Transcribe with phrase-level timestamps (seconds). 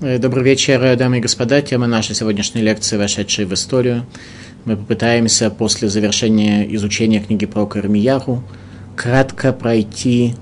[0.00, 1.60] Э, добрый вечер, дамы и господа.
[1.60, 4.06] Тема нашей сегодняшней лекции, вошедшей в историю.
[4.64, 8.44] Мы попытаемся после завершения изучения книги про Кармияру
[8.94, 10.36] кратко пройти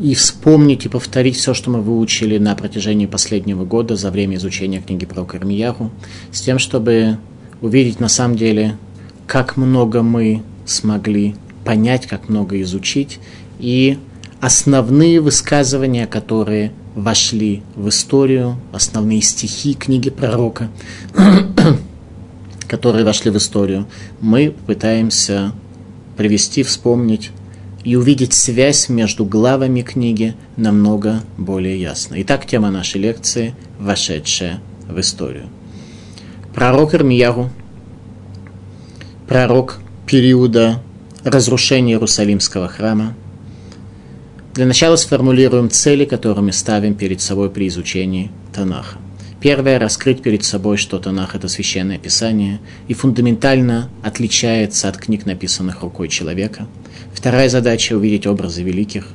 [0.00, 4.80] и вспомнить и повторить все, что мы выучили на протяжении последнего года за время изучения
[4.80, 5.90] книги про Кармияру,
[6.32, 7.18] с тем, чтобы
[7.60, 8.78] увидеть на самом деле,
[9.26, 11.34] как много мы смогли
[11.66, 13.20] понять, как много изучить,
[13.58, 13.98] и
[14.40, 20.70] основные высказывания, которые вошли в историю, основные стихи книги пророка,
[22.68, 23.86] которые вошли в историю,
[24.20, 25.52] мы пытаемся
[26.16, 27.30] привести, вспомнить
[27.82, 32.14] и увидеть связь между главами книги намного более ясно.
[32.22, 35.48] Итак, тема нашей лекции– вошедшая в историю.
[36.54, 37.50] Пророк Ирмияру,
[39.26, 40.82] пророк периода
[41.24, 43.14] разрушения Иерусалимского храма.
[44.54, 48.98] Для начала сформулируем цели, которые мы ставим перед собой при изучении Танаха.
[49.40, 55.82] Первое– раскрыть перед собой, что Танах– это священное писание и фундаментально отличается от книг, написанных
[55.82, 56.68] рукой человека.
[57.12, 59.08] Вторая задача– увидеть образы великих.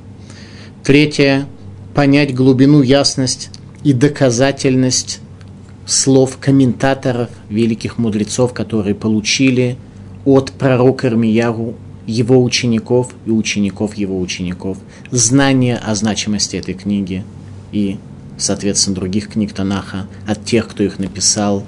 [0.83, 1.47] Третье–
[1.95, 3.49] понять глубину, ясность
[3.85, 5.21] и доказательность
[5.85, 9.77] слов комментаторов, великих мудрецов, которые получили
[10.25, 11.75] от пророка Ирмияру
[12.09, 14.77] его учеников и учеников его учеников,
[15.11, 17.23] знание о значимости этой книги
[17.71, 17.97] и
[18.39, 21.65] соответственно, других книг Танаха, от тех, кто их написал.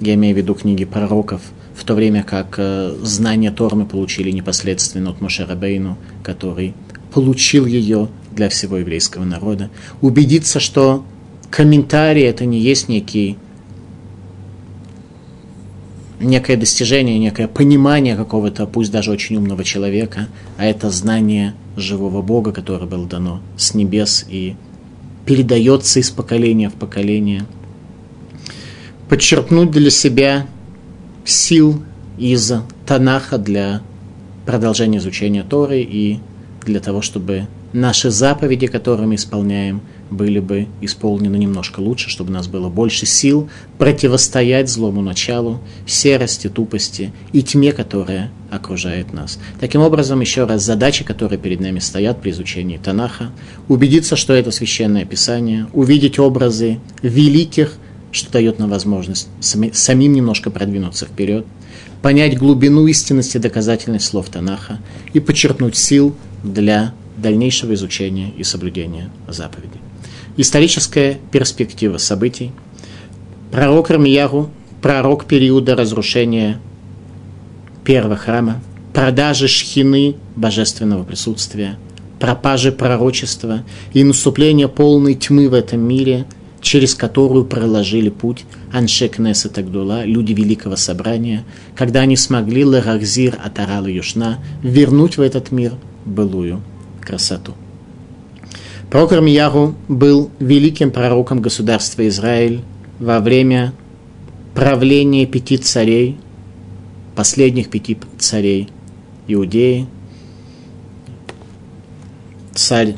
[0.00, 1.42] Я имею в виду книги пророков,
[1.74, 6.74] в то время как э, знание Тор получили непосредственно от Моше Рабейну, который
[7.12, 9.70] получил ее для всего еврейского народа.
[10.00, 11.04] Убедиться, что
[11.50, 13.36] комментарий это не есть некий
[16.24, 22.52] некое достижение, некое понимание какого-то, пусть даже очень умного человека, а это знание живого Бога,
[22.52, 24.56] которое было дано с небес и
[25.26, 27.46] передается из поколения в поколение.
[29.08, 30.46] Подчеркнуть для себя
[31.24, 31.82] сил
[32.18, 32.52] из
[32.86, 33.82] Танаха для
[34.46, 36.20] продолжения изучения Торы и
[36.64, 39.80] для того, чтобы наши заповеди, которые мы исполняем,
[40.14, 43.48] были бы исполнены немножко лучше, чтобы у нас было больше сил
[43.78, 49.38] противостоять злому началу, серости, тупости и тьме, которая окружает нас.
[49.60, 53.30] Таким образом, еще раз, задачи, которые перед нами стоят при изучении Танаха,
[53.68, 57.74] убедиться, что это священное писание, увидеть образы великих,
[58.12, 61.44] что дает нам возможность самим немножко продвинуться вперед,
[62.00, 64.78] понять глубину истинности доказательных слов Танаха
[65.12, 69.80] и подчеркнуть сил для дальнейшего изучения и соблюдения заповедей.
[70.36, 72.50] Историческая перспектива событий.
[73.52, 74.50] Пророк Рамияру,
[74.82, 76.58] пророк периода разрушения
[77.84, 78.60] первого храма,
[78.92, 81.78] продажи шхины божественного присутствия,
[82.18, 83.62] пропажи пророчества
[83.92, 86.26] и наступление полной тьмы в этом мире,
[86.60, 91.44] через которую проложили путь Аншек Неса Тагдула, люди Великого Собрания,
[91.76, 95.74] когда они смогли Ларахзир Атарала Юшна вернуть в этот мир
[96.04, 96.60] былую
[97.00, 97.52] красоту.
[98.94, 102.60] Пророк Армияру был великим пророком государства Израиль
[103.00, 103.72] во время
[104.54, 106.16] правления пяти царей,
[107.16, 108.68] последних пяти царей
[109.26, 109.88] Иудеи.
[112.54, 112.94] Царь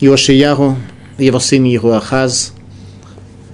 [0.00, 0.74] Иошияру,
[1.16, 2.52] его сын Ируахаз,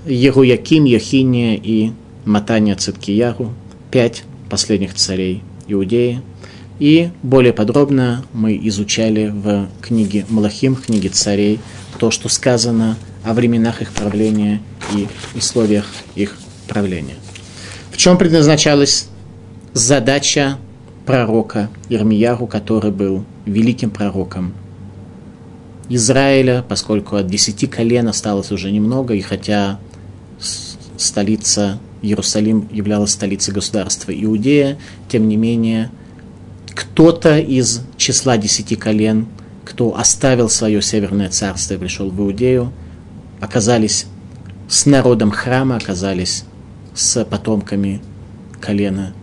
[0.07, 1.93] Еруяким, Яхиния и
[2.25, 3.53] Матания Циткияру,
[3.91, 6.23] пять последних царей Иудеи–
[6.79, 11.61] и более подробно мы изучали в книге Малахим, книге царей,
[11.99, 14.61] то, что сказано о временах их правления
[14.95, 16.37] и условиях их
[16.69, 17.17] правления.
[17.91, 19.09] В чем предназначалась
[19.73, 20.59] задача
[21.07, 24.53] пророка Ирмияру, который был великим пророком
[25.89, 29.79] Израиля, поскольку от десяти колен осталось уже немного, и хотя
[30.99, 34.77] столица Иерусалим являлась столицей государства Иудея,
[35.09, 35.91] тем не менее–
[36.77, 39.27] кто-то из числа десяти колен,
[39.65, 42.71] кто оставил свое северное царство и пришел в Иудею,
[43.41, 44.07] оказались
[44.69, 46.45] с народом храма, оказались
[46.95, 48.03] с потомками
[48.61, 49.15] колена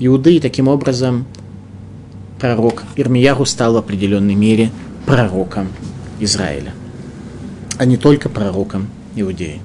[0.00, 1.26] Иуды, и таким образом
[2.40, 4.72] пророк Ирмияру стал в определенной мере
[5.06, 5.68] пророком
[6.18, 6.74] Израиля,
[7.78, 9.60] а не только пророком Иудеи.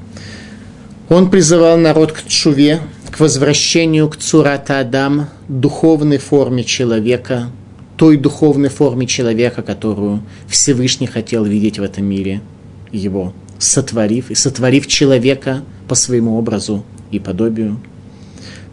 [1.10, 2.80] Он призывал народ к чуве,
[3.22, 7.52] возвращению к Цурата Адам, духовной форме человека,
[7.96, 12.42] той духовной форме человека, которую Всевышний хотел видеть в этом мире,
[12.92, 17.80] его сотворив, и сотворив человека по своему образу и подобию.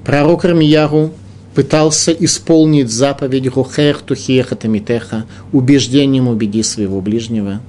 [0.02, 1.12] Пророк Рамияру
[1.54, 7.60] пытался исполнить заповедь Рухер Тухиеха убеждением убеди своего ближнего,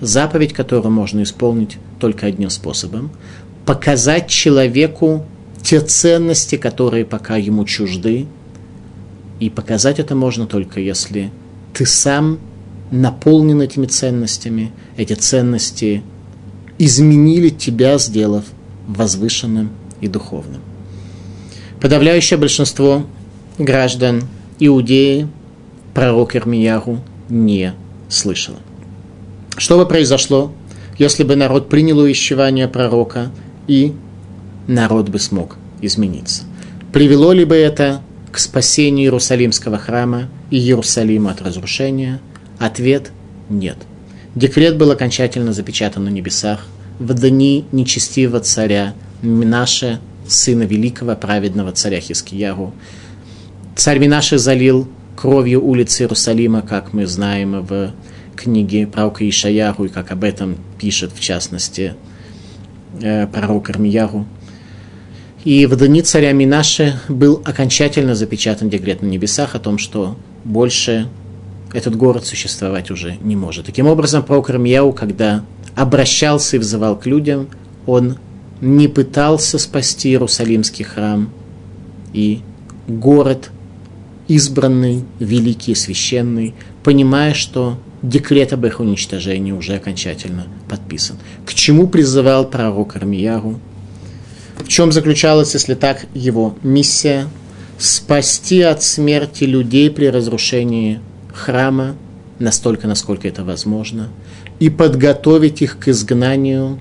[0.00, 3.10] заповедь, которую можно исполнить только одним способом–
[3.66, 5.26] показать человеку
[5.62, 8.26] те ценности, которые пока ему чужды,
[9.40, 11.30] и показать это можно только если
[11.72, 12.38] ты сам
[12.90, 16.02] наполнен этими ценностями, эти ценности
[16.78, 18.44] изменили тебя, сделав
[18.86, 19.70] возвышенным
[20.00, 20.60] и духовным.
[21.80, 23.06] Подавляющее большинство
[23.58, 24.24] граждан
[24.58, 25.28] Иудеи
[25.94, 27.74] пророк Ирмияру не
[28.08, 28.58] слышало.
[29.56, 30.52] Что бы произошло,
[30.98, 33.30] если бы народ принял увещевание пророка
[33.66, 33.92] и
[34.68, 36.44] народ бы смог измениться?
[36.92, 42.20] Привело ли бы это к спасению Иерусалимского храма и Иерусалима от разрушения?
[42.58, 43.10] Ответ–
[43.48, 43.76] нет.
[44.34, 46.66] Декрет был окончательно запечатан на небесах
[46.98, 52.74] в дни нечестивого царя Минаше, сына великого праведного царя Хискиягу.
[53.74, 57.92] Царь Минаше залил кровью улицы Иерусалима, как мы знаем в
[58.36, 61.94] книге пророка Ишаяру, и как об этом пишет, в частности,
[63.00, 64.26] э, пророк Армияру.
[65.44, 71.08] И в дни царя Минаше был окончательно запечатан декрет на небесах о том, что больше
[71.72, 73.66] этот город существовать уже не может.
[73.66, 75.44] Таким образом, пророк Армияу, когда
[75.76, 77.48] обращался и взывал к людям,
[77.86, 78.16] он
[78.60, 81.30] не пытался спасти Иерусалимский храм
[82.12, 82.40] и
[82.88, 83.50] город,
[84.26, 91.16] избранный, великий, священный, понимая, что декрет об их уничтожении уже окончательно подписан.
[91.46, 93.60] К чему призывал пророк Армияру?
[94.58, 97.28] В чем заключалась, если так, его миссия?
[97.78, 101.00] Спасти от смерти людей при разрушении
[101.32, 101.94] храма,
[102.38, 104.08] настолько, насколько это возможно,
[104.58, 106.78] и подготовить их к изгнанию,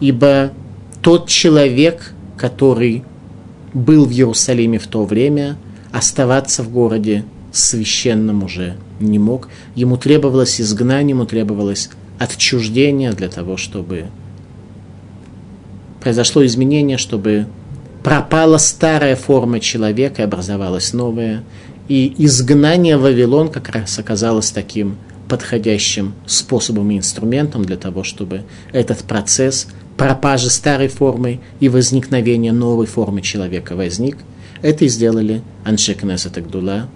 [0.00, 0.52] ибо
[1.00, 3.04] тот человек, который
[3.72, 5.56] был в Иерусалиме в то время,
[5.92, 9.48] оставаться в городе священным уже не мог.
[9.74, 14.06] Ему требовалось изгнание, ему требовалось отчуждение для того, чтобы
[16.02, 17.46] произошло изменение, чтобы
[18.02, 21.44] пропала старая форма человека и образовалась новая.
[21.88, 24.96] И изгнание Вавилон как раз оказалось таким
[25.28, 32.86] подходящим способом и инструментом для того, чтобы этот процесс пропажи старой формы и возникновения новой
[32.86, 34.18] формы человека возник.
[34.60, 36.88] Это и сделали Аншекнес Агдула,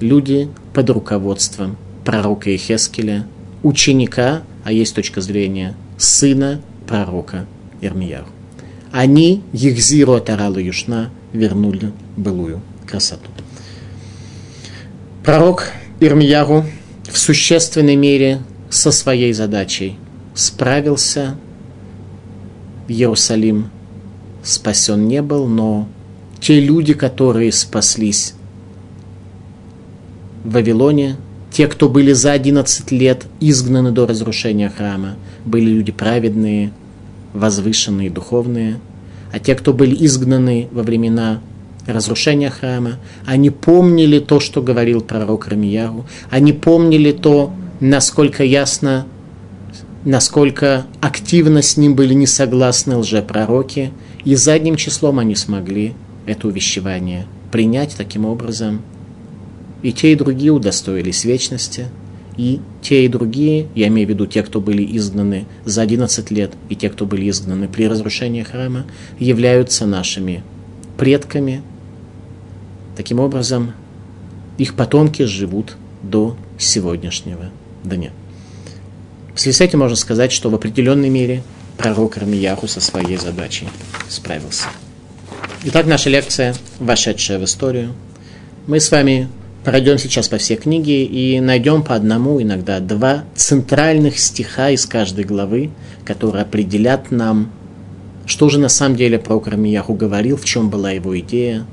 [0.00, 3.26] люди под руководством пророка Ихескеля,
[3.62, 7.46] ученика, а есть точка зрения, сына пророка
[7.80, 8.37] Ирмияру.
[8.92, 13.30] Они, Ехзиру Таралу Юшна, вернули былую красоту.
[15.24, 15.70] Пророк
[16.00, 16.64] Ирмияру
[17.10, 18.40] в существенной мере
[18.70, 19.98] со своей задачей
[20.34, 21.36] справился.
[22.86, 23.70] Иерусалим
[24.42, 25.86] спасен не был, но
[26.40, 28.34] те люди, которые спаслись
[30.44, 31.16] в Вавилоне,
[31.50, 36.72] те, кто были за 11 лет изгнаны до разрушения храма, были люди праведные,
[37.32, 38.80] возвышенные, духовные,
[39.32, 41.40] а те, кто были изгнаны во времена
[41.86, 49.06] разрушения храма, они помнили то, что говорил пророк Рамияру, они помнили то, насколько ясно,
[50.04, 53.92] насколько активно с ним были не согласны лжепророки,
[54.24, 55.94] и задним числом они смогли
[56.26, 58.82] это увещевание принять таким образом.
[59.82, 61.86] И те, и другие удостоились вечности,
[62.38, 66.52] и те, и другие, я имею в виду те, кто были изгнаны за 11 лет,
[66.70, 68.86] и те, кто были изгнаны при разрушении храма,
[69.18, 70.42] являются нашими
[70.96, 71.62] предками,
[72.98, 73.74] Таким образом,
[74.58, 77.52] их потомки живут до сегодняшнего
[77.84, 78.10] дня.
[79.36, 81.44] В связи с этим можно сказать, что в определенной мере
[81.76, 83.68] пророк Рамияху со своей задачей
[84.08, 84.64] справился.
[85.62, 87.94] Итак, наша лекция, вошедшая в историю.
[88.66, 89.28] Мы с вами
[89.68, 95.24] пройдем сейчас по всей книге и найдем по одному, иногда два центральных стиха из каждой
[95.24, 95.68] главы,
[96.06, 97.52] которые определят нам,
[98.24, 101.66] что же на самом деле пророк Рамияху говорил, в чем была его идея,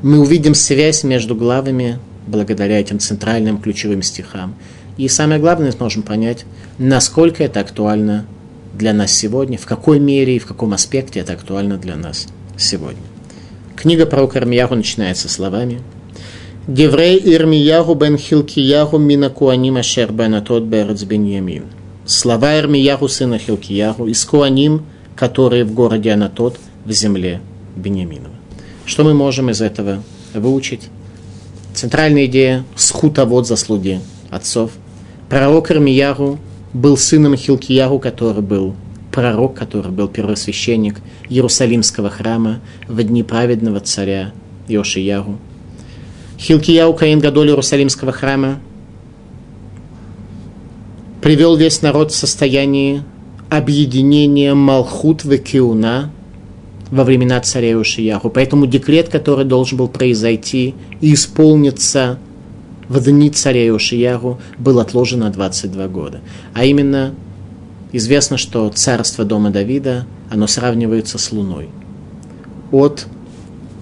[0.00, 4.54] мы увидим связь между главами благодаря этим центральным ключевым стихам.
[4.96, 6.46] И самое главное, сможем понять,
[6.78, 8.24] насколько это актуально
[8.72, 13.02] для нас сегодня, в какой мере и в каком аспекте это актуально для нас сегодня.
[13.76, 15.82] Книга про Ирмияху начинается словами
[16.66, 21.66] Деврей Ирмияху бен Хилкияху мина Куаним ашер бен Атот берец Беньямин.
[22.06, 24.82] Слова Ирмияху сына Хилкияху из Куаним,
[25.14, 27.40] которые в городе Анатот в земле
[27.76, 28.34] Беньяминова.
[28.84, 30.02] Что мы можем из этого
[30.34, 30.88] выучить?
[31.72, 34.72] Центральная идея– схутовод заслуги отцов.
[35.28, 36.40] Пророк Ирмияру
[36.72, 38.74] был сыном Хилкияру, который был
[39.12, 40.96] пророк, который был первосвященник
[41.28, 42.58] Иерусалимского храма
[42.88, 44.32] в дни праведного царя
[44.66, 45.38] Иошияру.
[46.38, 48.60] Хилкияру Каин Гадоль Иерусалимского храма
[51.22, 53.02] привел весь народ в состоянии
[53.48, 56.10] объединения Малхут Векиуна
[56.90, 58.30] во времена царя Ушияху.
[58.30, 62.18] Поэтому декрет, который должен был произойти и исполниться
[62.88, 66.20] в дни царя Ушияху, был отложен на 22 года.
[66.54, 67.14] А именно,
[67.92, 71.68] известно, что царство дома Давида, оно сравнивается с луной.
[72.70, 73.06] От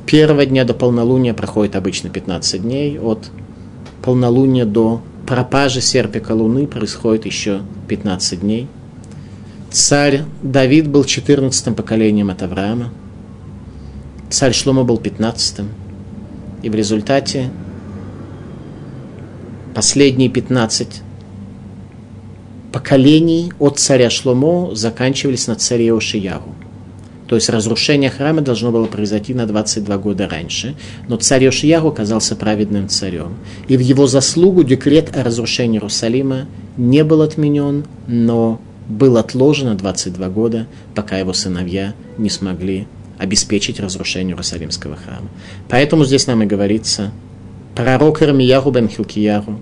[0.07, 3.31] первого дня до полнолуния проходит обычно 15 дней, от
[4.03, 8.69] полнолуния до пропажи серпика луны происходит еще 15 дней.
[9.71, 12.93] Царь Давид был 14 поколением от Авраама,
[14.31, 15.67] царь Шлома был 15
[16.63, 17.51] и в результате
[19.75, 21.03] последние 15
[22.73, 26.55] поколений от царя Шломо заканчивались на царе Ошиягу.
[27.27, 30.75] То есть разрушение храма должно было произойти на 22 года раньше,
[31.09, 33.35] но царь Йошиягу оказался праведным царем.
[33.67, 39.75] И в его заслугу декрет о разрушении Иерусалима не был отменен, но был отложен на
[39.75, 42.87] 22 года, пока его сыновья не смогли
[43.19, 45.29] обеспечить разрушение Иерусалимского храма.
[45.69, 47.13] Поэтому здесь нам и говорится
[47.75, 49.61] пророк Ирмияру бен Хилкияру,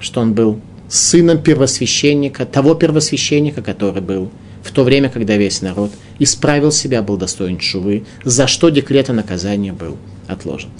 [0.00, 4.30] что он был сыном первосвященника, того первосвященника, который был
[4.62, 9.12] в то время, когда весь народ исправил себя, был достоин чувы, за что декрет о
[9.12, 9.96] наказании был
[10.28, 10.70] отложен.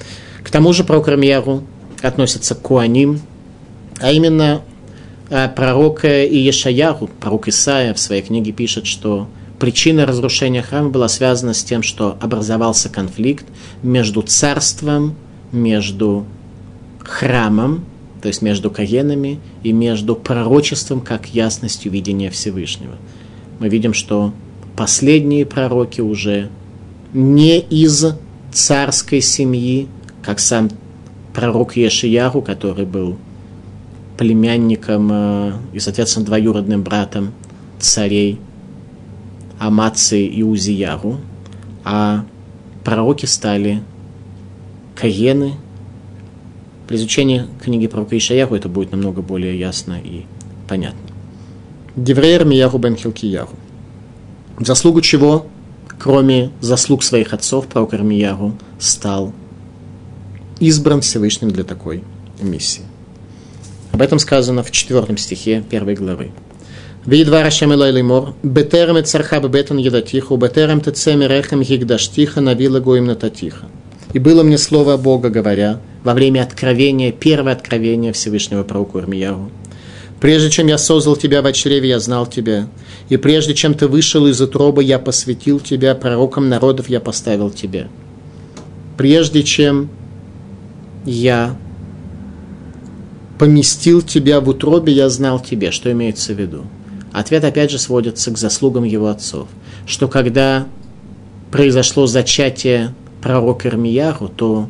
[0.42, 1.64] К тому же пророк Рамьяру
[2.02, 3.20] относится к Куаним,
[3.98, 4.62] а именно
[5.30, 11.54] э, пророк Иешаяру, пророк Исаия в своей книге пишет, что причина разрушения храма была связана
[11.54, 13.46] с тем, что образовался конфликт
[13.82, 15.16] между царством,
[15.52, 16.26] между
[17.00, 17.84] храмом,
[18.22, 22.96] то есть между Каенами и между пророчеством как ясностью видения Всевышнего–
[23.60, 24.32] мы видим, что
[24.74, 26.48] последние пророки уже
[27.12, 28.06] не из
[28.52, 29.86] царской семьи,
[30.22, 30.70] как сам
[31.34, 33.16] пророк Ешияру, который был
[34.16, 37.32] племянником э, и, соответственно, двоюродным братом
[37.78, 38.38] царей
[39.58, 41.18] Амации и Узияру,
[41.84, 42.24] а
[42.82, 43.82] пророки стали
[44.94, 45.54] Каены.
[46.88, 50.24] При изучении книги пророка Ишаяху это будет намного более ясно и
[50.66, 51.09] понятно.
[51.99, 53.49] Деврейр Мияху бен Хилкияру.
[54.57, 55.47] В заслугу чего,
[55.99, 59.33] кроме заслуг своих отцов, пророк Ирмияру стал
[60.59, 62.03] избран Всевышним для такой
[62.41, 62.83] миссии.
[63.91, 66.31] Об этом сказано в четвертом стихе первой главы.
[67.07, 73.65] וידבר השם אלוהי לאמור, בטרם אצרך בבטן ידתיך, ובטרם תצא מרחם הגדשתיך, נביא לגויים נתתיך.
[74.13, 79.51] И было мне слово Бога, говоря, во время откровения, первое откровение Всевышнего пророку Ирмияру,
[80.20, 82.68] Прежде чем я создал тебя в чреве, я знал тебя.
[83.08, 87.88] И прежде чем ты вышел из утробы, я посвятил тебя, пророком народов я поставил тебя.
[88.98, 89.88] Прежде чем
[91.06, 91.56] я
[93.38, 95.72] поместил тебя в утробе, я знал тебя.
[95.72, 96.66] Что имеется в виду?
[97.12, 99.48] Ответ опять же сводится к заслугам его отцов.
[99.86, 100.66] Что когда
[101.50, 104.68] произошло зачатие пророка Ирмияру, то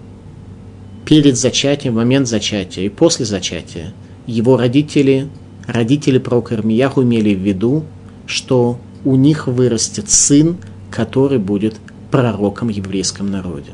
[1.05, 3.93] перед зачатием, в момент зачатия и после зачатия
[4.27, 5.29] его родители
[5.67, 7.85] родители пророка Ирмияху имели в виду,
[8.27, 10.57] что у них вырастет сын,
[10.91, 11.77] который будет
[12.11, 13.71] пророком в еврейском народе.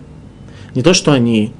[0.74, 1.52] Не то, что они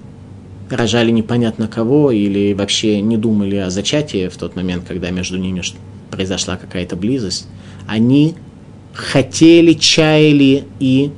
[0.70, 5.62] рожали непонятно кого или вообще не думали о зачатии в тот момент, когда между ними
[6.10, 7.46] произошла какая-то близость.
[7.86, 8.34] Они
[8.92, 11.12] хотели, чаяли и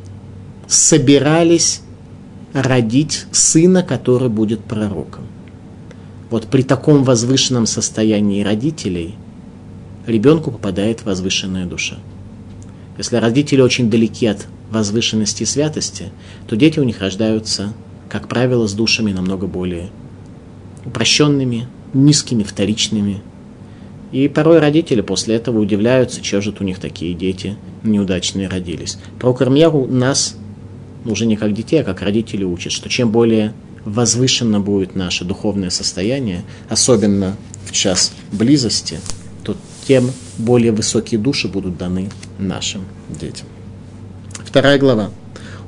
[0.66, 1.82] собирались
[2.52, 5.24] родить сына, который будет пророком.
[6.30, 9.14] Вот при таком возвышенном состоянии родителей
[10.06, 11.96] ребенку попадает возвышенная душа.
[12.98, 16.10] Если родители очень далеки от возвышенности и святости,
[16.46, 17.72] то дети у них рождаются,
[18.08, 19.90] как правило, с душами намного более
[20.84, 23.22] упрощенными, низкими, вторичными.
[24.10, 28.98] И порой родители после этого удивляются, чего же у них такие дети неудачные родились.
[29.18, 30.36] Про Кармьяру нас
[31.04, 33.52] уже не как детей, а как родители учат, что чем более
[33.84, 39.00] возвышенно будет наше духовное состояние, особенно в час близости,
[39.44, 39.56] то
[39.86, 43.46] тем более высокие души будут даны нашим детям.
[44.44, 45.10] Вторая глава.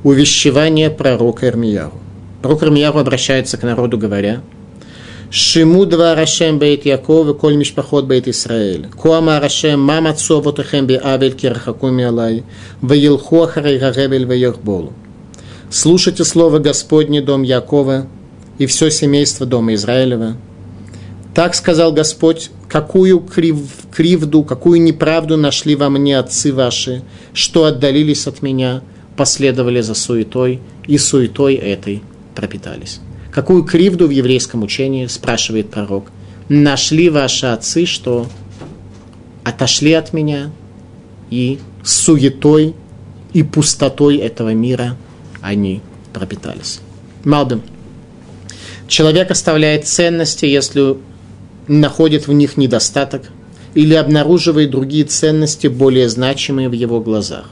[0.02, 2.00] Увещевание пророка Ирмияру.
[2.42, 4.42] Пророк Ирмияру обращается к народу, говоря,
[5.32, 8.88] Шиму два Рашем бейт Яков и коль мишпахот бейт Исраэль.
[8.88, 12.42] Куама Рашем мам отцов отахем би авель кирхакуми алай,
[12.80, 14.92] ваилху ахарей гаревель ваерболу.
[15.72, 18.08] Слушайте слово Господне, дом Якова,
[18.58, 20.36] и все семейство дома Израилева.
[21.32, 23.56] Так сказал Господь, какую крив,
[23.92, 27.02] кривду, какую неправду нашли во мне отцы ваши,
[27.34, 28.82] что отдалились от меня,
[29.16, 30.58] последовали за суетой,
[30.88, 32.02] и суетой этой
[32.34, 32.98] пропитались.
[33.30, 36.10] Какую кривду в еврейском учении, спрашивает пророк,
[36.48, 38.26] нашли ваши отцы, что
[39.44, 40.50] отошли от меня
[41.30, 42.74] и суетой
[43.32, 44.96] и пустотой этого мира
[45.40, 45.80] они
[46.12, 46.80] пропитались.
[47.24, 47.62] Малбим.
[48.88, 50.96] Человек оставляет ценности, если
[51.68, 53.22] находит в них недостаток
[53.74, 57.50] или обнаруживает другие ценности, более значимые в его глазах.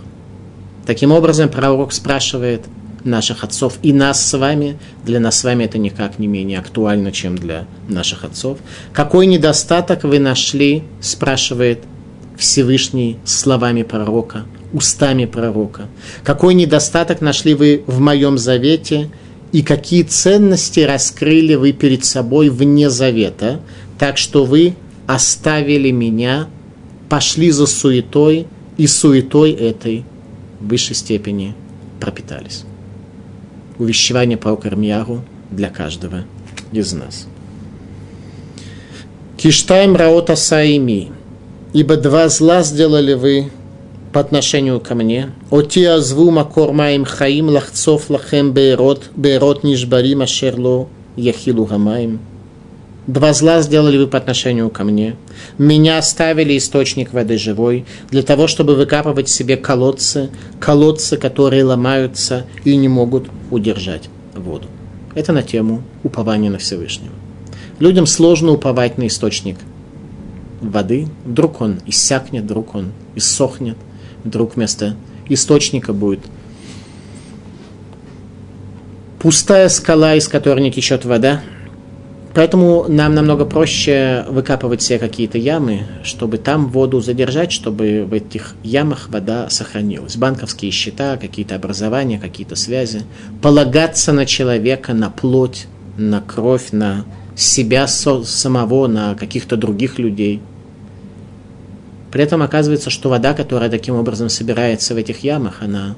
[0.86, 2.62] Таким образом, пророк спрашивает
[3.04, 7.12] наших отцов и нас с вами, для нас с вами это никак не менее актуально,
[7.12, 8.58] чем для наших отцов.
[8.92, 11.80] Какой недостаток вы нашли, спрашивает
[12.36, 15.88] Всевышний словами пророка, устами пророка.
[16.24, 19.10] Какой недостаток нашли вы в моем завете
[19.52, 23.60] и какие ценности раскрыли вы перед собой вне завета,
[23.98, 24.74] так что вы
[25.06, 26.48] оставили меня,
[27.08, 28.46] пошли за суетой,
[28.76, 30.04] и суетой этой
[30.60, 31.54] в высшей степени
[32.00, 32.64] пропитались.
[33.78, 36.24] Увещевание по Ирмияру для каждого
[36.72, 37.26] из нас.
[39.36, 41.10] Киштайм раота саими,
[41.72, 43.50] ибо два зла сделали вы
[44.12, 45.30] по отношению ко мне.
[45.50, 52.20] Оти азву макор маим хаим лахцов лахем бейрот, бейрот нишбарим ашерло яхилу гамаим.
[53.06, 55.16] Два зла сделали вы по отношению ко мне.
[55.56, 60.28] Меня оставили источник воды живой, для того, чтобы выкапывать себе колодцы,
[60.60, 64.66] колодцы, которые ломаются и не могут удержать воду.
[65.14, 67.14] Это на тему упования на Всевышнего.
[67.78, 69.56] Людям сложно уповать на источник
[70.60, 71.08] воды.
[71.24, 73.78] Вдруг он иссякнет, вдруг он иссохнет,
[74.28, 74.96] вдруг вместо
[75.28, 76.20] источника будет
[79.18, 81.42] пустая скала, из которой не течет вода–
[82.38, 88.54] Поэтому нам намного проще выкапывать себе какие-то ямы, чтобы там воду задержать, чтобы в этих
[88.62, 90.16] ямах вода сохранилась.
[90.16, 93.02] Банковские счета, какие-то образования, какие-то связи.
[93.42, 95.66] Полагаться на человека, на плоть,
[95.96, 100.40] на кровь, на себя самого, на каких-то других людей.
[102.10, 105.96] При этом оказывается, что вода, которая таким образом собирается в этих ямах, она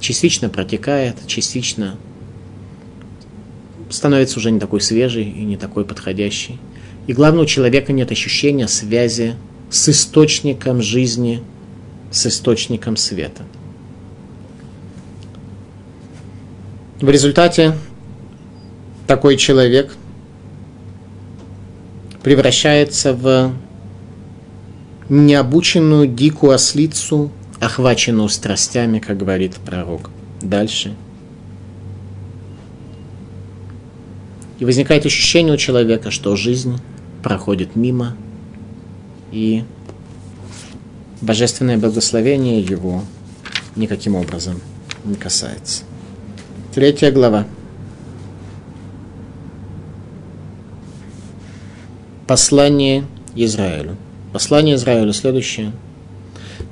[0.00, 1.96] частично протекает, частично
[3.90, 6.58] становится уже не такой свежий и не такой подходящий.
[7.06, 9.34] И главное, у человека нет ощущения связи
[9.70, 11.42] с источником жизни,
[12.10, 13.44] с источником света.
[17.00, 17.74] В результате
[19.06, 19.94] такой человек
[22.22, 23.52] превращается в
[25.08, 30.10] необученную дикую ослицу, охваченную страстями, как говорит пророк.
[30.40, 30.94] Дальше–
[34.58, 36.80] И возникает ощущение у человека, что жизнь
[37.22, 38.16] проходит мимо,
[39.30, 39.64] и
[41.20, 43.04] божественное благословение его
[43.76, 44.60] никаким образом
[45.04, 45.84] не касается.
[46.74, 47.46] Третья глава.
[52.26, 53.96] Послание Израилю.
[54.32, 55.72] Послание Израилю следующее.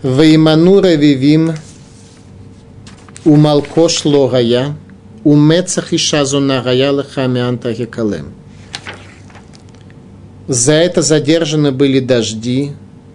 [0.02, 1.54] Вейманура вивим
[3.24, 4.76] умалкош логая–
[5.26, 8.32] Умецах и шазуна гаялаха мианта гекалем.
[10.46, 12.74] За это задержаны были дожди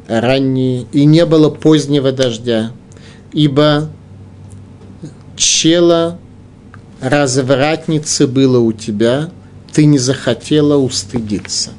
[0.09, 2.73] ранние, и не было позднего дождя,
[3.31, 3.89] ибо
[5.37, 6.19] чела
[6.99, 9.29] развратницы было у тебя,
[9.71, 11.69] ты не захотела устыдиться.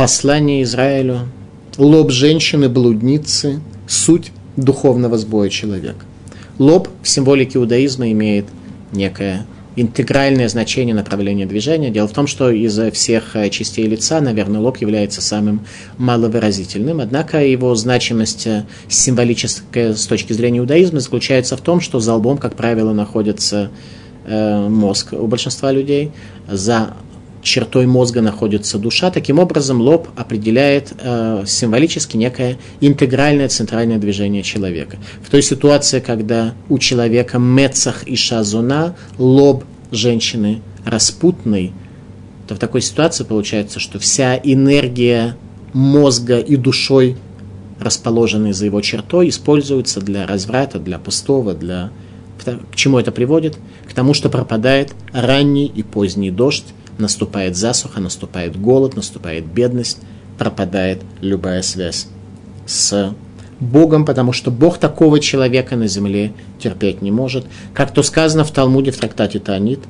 [0.00, 1.28] Послание Израилю,
[1.76, 6.06] лоб женщины-блудницы, суть духовного сбоя человека.
[6.58, 8.46] Лоб в символике иудаизма имеет
[8.92, 9.44] некое
[9.76, 11.90] интегральное значение направления движения.
[11.90, 15.66] Дело в том, что из всех частей лица, наверное, лоб является самым
[15.98, 18.48] маловыразительным, однако его значимость
[18.88, 23.70] символическая с точки зрения иудаизма заключается в том, что за лбом, как правило, находится
[24.24, 26.10] э, мозг у большинства людей,
[26.50, 26.94] за
[27.42, 29.10] чертой мозга находится душа.
[29.10, 34.98] Таким образом, лоб определяет э, символически некое интегральное центральное движение человека.
[35.22, 41.72] В той ситуации, когда у человека мецах и шазуна, лоб женщины распутный,
[42.46, 45.36] то в такой ситуации получается, что вся энергия
[45.72, 47.16] мозга и душой,
[47.78, 51.90] расположенные за его чертой, используется для разврата, для пустого, для...
[52.44, 53.58] К чему это приводит?
[53.88, 56.64] К тому, что пропадает ранний и поздний дождь,
[57.00, 59.98] наступает засуха, наступает голод, наступает бедность,
[60.38, 62.06] пропадает любая связь
[62.66, 63.14] с
[63.58, 67.44] Богом, потому что Бог такого человека на земле терпеть не может.
[67.74, 69.80] Как то сказано в Талмуде в трактате Таанит,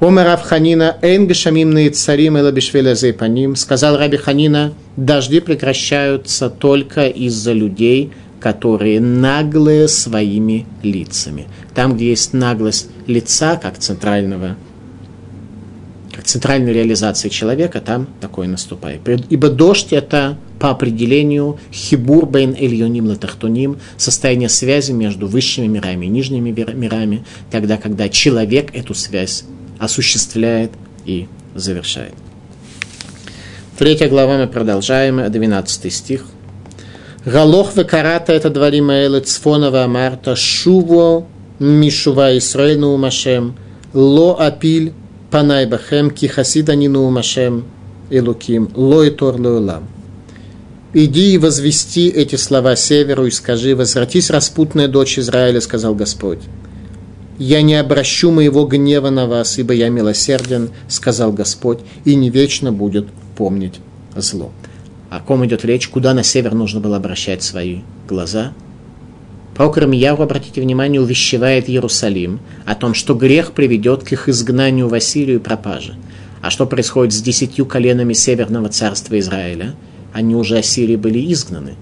[0.00, 8.10] Омер Авханина, Эйн Гешамим царим Элабишвеля Зейпаним, сказал Раби Ханина, дожди прекращаются только из-за людей,
[8.40, 11.46] которые наглые своими лицами.
[11.74, 14.56] Там, где есть наглость лица, как центрального
[16.24, 19.00] центральной реализации человека, там такое наступает.
[19.30, 26.08] Ибо дождь– это по определению хибур бейн эльюним латахтуним, состояние связи между высшими мирами и
[26.08, 29.44] нижними мирами, тогда, когда человек эту связь
[29.78, 30.72] осуществляет
[31.04, 32.14] и завершает.
[33.78, 36.24] Третья глава мы продолжаем, 12 стих.
[37.24, 41.26] Галох векарата это дворим эле цфонова марта шуво
[41.58, 43.56] мишува Исраэль машем
[43.94, 44.92] ло апиль
[45.34, 47.64] панай бахем ки хасиданину машем
[48.08, 49.34] элуким ло и тор.
[50.92, 56.38] Иди и возвести эти слова северу и скажи, возвратись, распутная дочь Израиля, сказал Господь.
[57.36, 62.70] «Я не обращу моего гнева на вас, ибо я милосерден»,— сказал Господь, «и не вечно
[62.70, 63.80] будет помнить
[64.14, 64.52] зло».
[65.10, 65.88] О ком идет речь?
[65.88, 68.52] Куда на север нужно было обращать свои глаза?
[69.54, 74.94] Пророк Рамияру, обратите внимание, увещевает Иерусалим о том, что грех приведет к их изгнанию в
[74.94, 75.94] Ассирию и пропаже.
[76.42, 79.74] А что происходит с десятью коленами Северного царства Израиля?
[80.12, 81.74] Они уже Ассирии были изгнаны.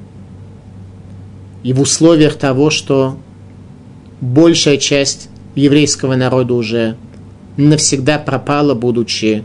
[1.63, 3.17] И в условиях того, что
[4.21, 6.97] большая часть еврейского народа уже
[7.57, 9.45] навсегда пропало, будучи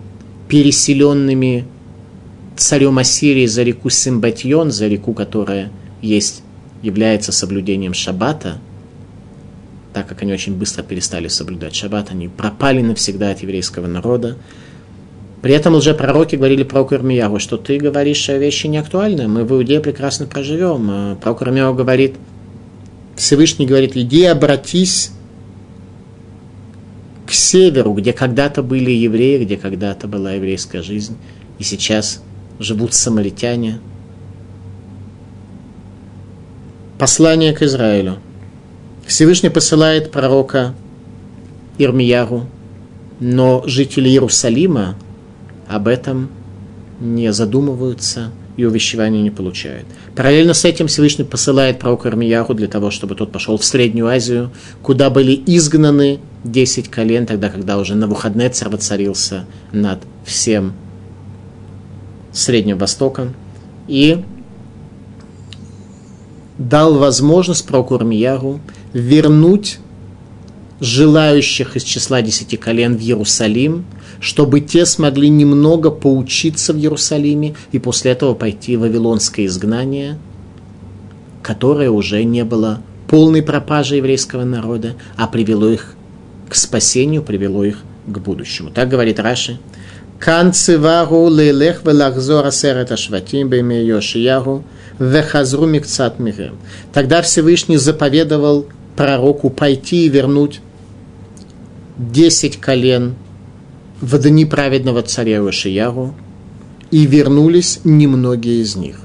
[0.49, 1.65] переселенными
[2.57, 6.43] царем Ассирии за реку Симбатьон, за реку, которая есть,
[6.81, 8.59] является соблюдением шаббата,
[9.93, 14.37] так как они очень быстро перестали соблюдать шаббат, они пропали навсегда от еврейского народа.
[15.41, 19.51] При этом уже пророки говорили про Ирмияру, что ты говоришь вещи не актуальны, мы в
[19.53, 20.87] Иудее прекрасно проживем.
[20.89, 22.15] А пророк Ирмияру говорит,
[23.15, 25.11] Всевышний говорит, иди обратись
[27.25, 31.17] к северу, где когда-то были евреи, где когда-то была еврейская жизнь,
[31.59, 32.21] и сейчас
[32.59, 33.79] живут самаритяне.
[36.99, 38.17] Послание к Израилю.
[39.05, 40.73] Всевышний посылает пророка
[41.77, 42.47] Ирмияру,
[43.19, 44.95] но жители Иерусалима
[45.67, 46.29] об этом
[46.99, 49.85] не задумываются и увещевания не получают.
[50.15, 54.51] Параллельно с этим Всевышний посылает пророка Армияху для того, чтобы тот пошел в Среднюю Азию,
[54.81, 60.73] куда были изгнаны 10 колен, тогда, когда уже на выходные царь воцарился над всем
[62.31, 63.35] Средним Востоком,
[63.87, 64.23] и
[66.57, 68.59] дал возможность пророку Армияру
[68.93, 69.79] вернуть
[70.79, 73.85] желающих из числа десяти колен в Иерусалим–
[74.19, 80.17] чтобы те смогли немного поучиться в Иерусалиме и после этого пойти в Вавилонское изгнание,
[81.41, 85.95] которое уже не было полной пропажей еврейского народа, а привело их
[86.49, 88.69] к спасению, привело их к будущему.
[88.69, 89.59] Так говорит Раши.
[90.19, 94.63] Кан цивару лелех велахзор асерет ашватим бейме Йошиягу
[94.99, 96.57] вехазру микцат мирем.
[96.91, 100.61] Тогда Всевышний заповедовал пророку пойти и вернуть
[101.97, 103.15] десять колен
[104.01, 106.15] в дни праведного царя Вашияру,
[106.91, 108.99] и вернулись немногие из них.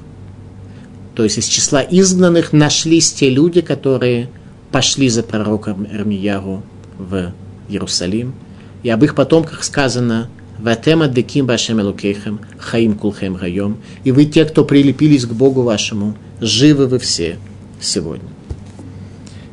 [1.14, 4.28] То есть из числа изгнанных нашлись те люди, которые
[4.70, 6.62] пошли за пророком Эрмияру
[6.98, 7.32] в
[7.68, 8.34] Иерусалим,
[8.82, 10.28] и об их потомках сказано
[10.62, 16.16] «Ватема деким башем элукейхем, хаим кулхем райом», и вы те, кто прилепились к Богу вашему,
[16.40, 17.36] живы вы все
[17.80, 18.28] сегодня.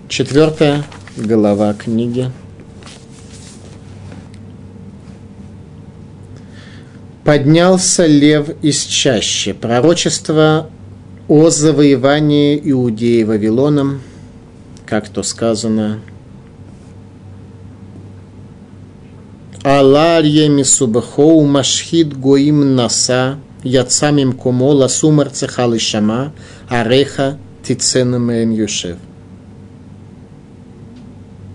[0.08, 0.86] Четвертая
[1.18, 2.32] глава книги
[7.24, 9.56] поднялся лев из чаще.
[9.56, 10.70] Пророчество
[11.28, 14.02] о завоевании Иудеи Вавилоном,
[14.86, 16.02] как то сказано,
[19.64, 26.32] Аларье мисубахоу машхид гоим наса, яцамим кумола сумар цехал шама,
[26.70, 28.98] ареха тиценом юшев.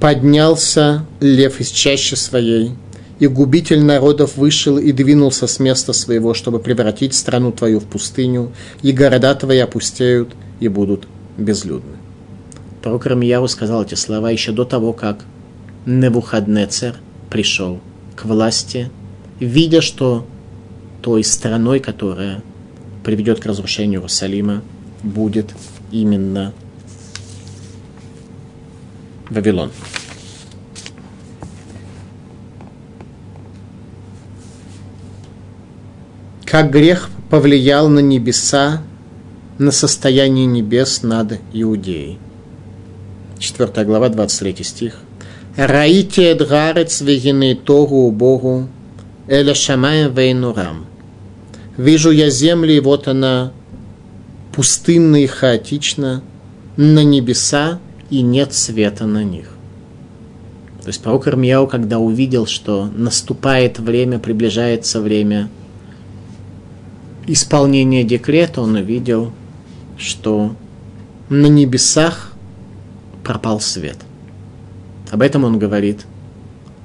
[0.01, 2.73] Поднялся лев из чаще своей,
[3.21, 8.53] и губитель народов вышел и двинулся с места своего, чтобы превратить страну твою в пустыню,
[8.83, 11.97] и города твои опустеют и будут безлюдны.
[12.83, 15.25] Пророк Рамияру сказал эти слова еще до того, как
[15.87, 16.97] Невухаднецер
[17.31, 17.81] пришел
[18.17, 18.91] к власти,
[19.41, 20.27] видя, что
[21.03, 22.43] той страной, которая
[23.05, 24.63] приведет к разрушению Иерусалима,
[25.03, 25.55] будет
[25.91, 26.53] именно
[29.29, 29.71] Вавилон.
[36.55, 38.81] как грех повлиял на небеса,
[39.59, 42.21] на состояние небес над Иудеей.
[43.41, 45.01] 4 глава, 23 стих.
[45.57, 48.69] «Раите эдгарец вегины тогу Богу,
[49.29, 50.87] эля шамаем вейнурам».
[51.77, 53.53] «Вижу я земли, и вот она
[54.53, 56.23] пустынна и хаотична,
[56.77, 57.79] на небеса,
[58.11, 59.55] и нет света на них».
[60.83, 65.49] То есть пророк Ирмияу, когда увидел, что наступает время, приближается время
[67.27, 69.33] исполнения декрета, он увидел,
[69.97, 70.55] что
[71.29, 72.33] на небесах
[73.23, 73.97] пропал свет.
[75.15, 76.07] Об этом он говорит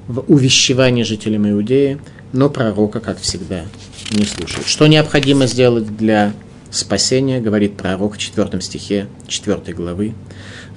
[0.07, 1.99] в увещевании жителям Иудеи,
[2.31, 3.63] но пророка, как всегда,
[4.11, 4.67] не слушают.
[4.67, 6.33] Что необходимо сделать для
[6.69, 10.13] спасения, говорит пророк в 4 стихе 4 главы.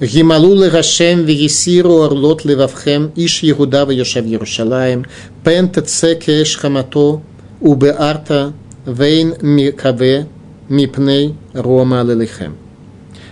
[0.00, 5.04] Гималу легашем вегисиру орлот левавхем иш Егуда вешев Иерушалаем
[5.44, 7.20] пен тце кеш хамато
[7.60, 8.54] убеарта
[8.86, 10.26] вейн микаве
[10.70, 12.56] мипней рома лелихем.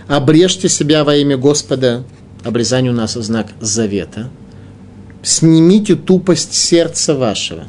[0.07, 2.03] Обрежьте себя во имя Господа.
[2.43, 4.29] Обрезание у нас знак завета.
[5.21, 7.65] Снимите тупость сердца вашего.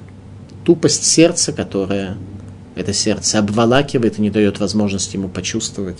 [0.64, 2.16] Тупость сердца, которая
[2.74, 5.98] это сердце обволакивает и не дает возможности ему почувствовать.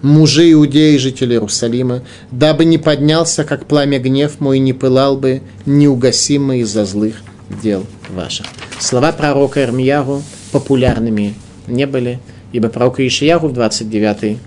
[0.00, 6.60] Мужи иудеи, жители Иерусалима, дабы не поднялся, как пламя гнев мой, не пылал бы неугасимый
[6.60, 7.16] из-за злых
[7.62, 8.46] дел ваших.
[8.78, 11.34] Слова пророка Ирмиягу популярными
[11.66, 12.20] не были,
[12.52, 14.38] ибо пророк Ишиягу в 29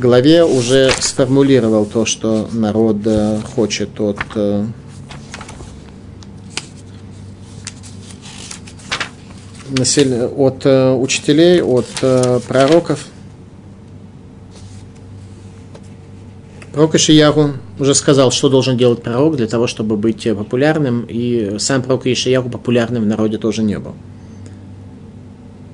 [0.00, 4.66] главе уже сформулировал то, что народ э, хочет от э,
[10.36, 11.86] от э, учителей, от
[12.48, 13.06] пророков.
[16.72, 21.82] Пророк Ишиягу уже сказал, что должен делать пророк для того, чтобы быть популярным, и сам
[21.82, 23.94] пророк Ишиягу популярным в народе тоже не был.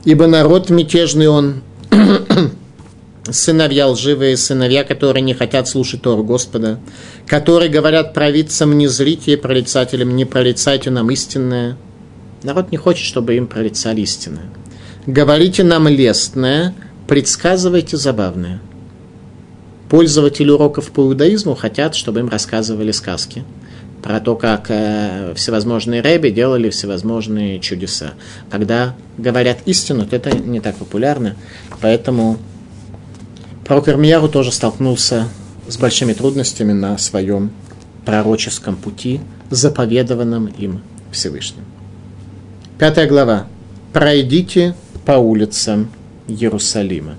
[0.04, 1.62] Ибо народ мятежный он,
[3.30, 6.78] сыновья лживые, сыновья, которые не хотят слушать Тору Господа,
[7.26, 11.76] которые говорят провидцам не зрите, прорицателям не прорицайте нам истинное–
[12.46, 14.50] Народ не хочет, чтобы им прорицали истинное.
[15.06, 16.74] Говорите нам лестное,
[17.08, 18.60] предсказывайте забавное.
[19.88, 23.44] Пользователи уроков по иудаизму хотят, чтобы им рассказывали сказки
[24.00, 28.12] про то, как э, всевозможные рэби делали всевозможные чудеса.
[28.48, 31.34] Когда говорят истину, то это не так популярно,
[31.80, 32.38] поэтому
[33.66, 35.28] пророк Ирмияру тоже столкнулся
[35.68, 37.50] с большими трудностями на своем
[38.04, 41.64] пророческом пути, заповедованном им Всевышним.
[42.78, 43.46] Пятая глава.
[43.92, 45.90] Пройдите по улицам
[46.28, 47.16] Иерусалима.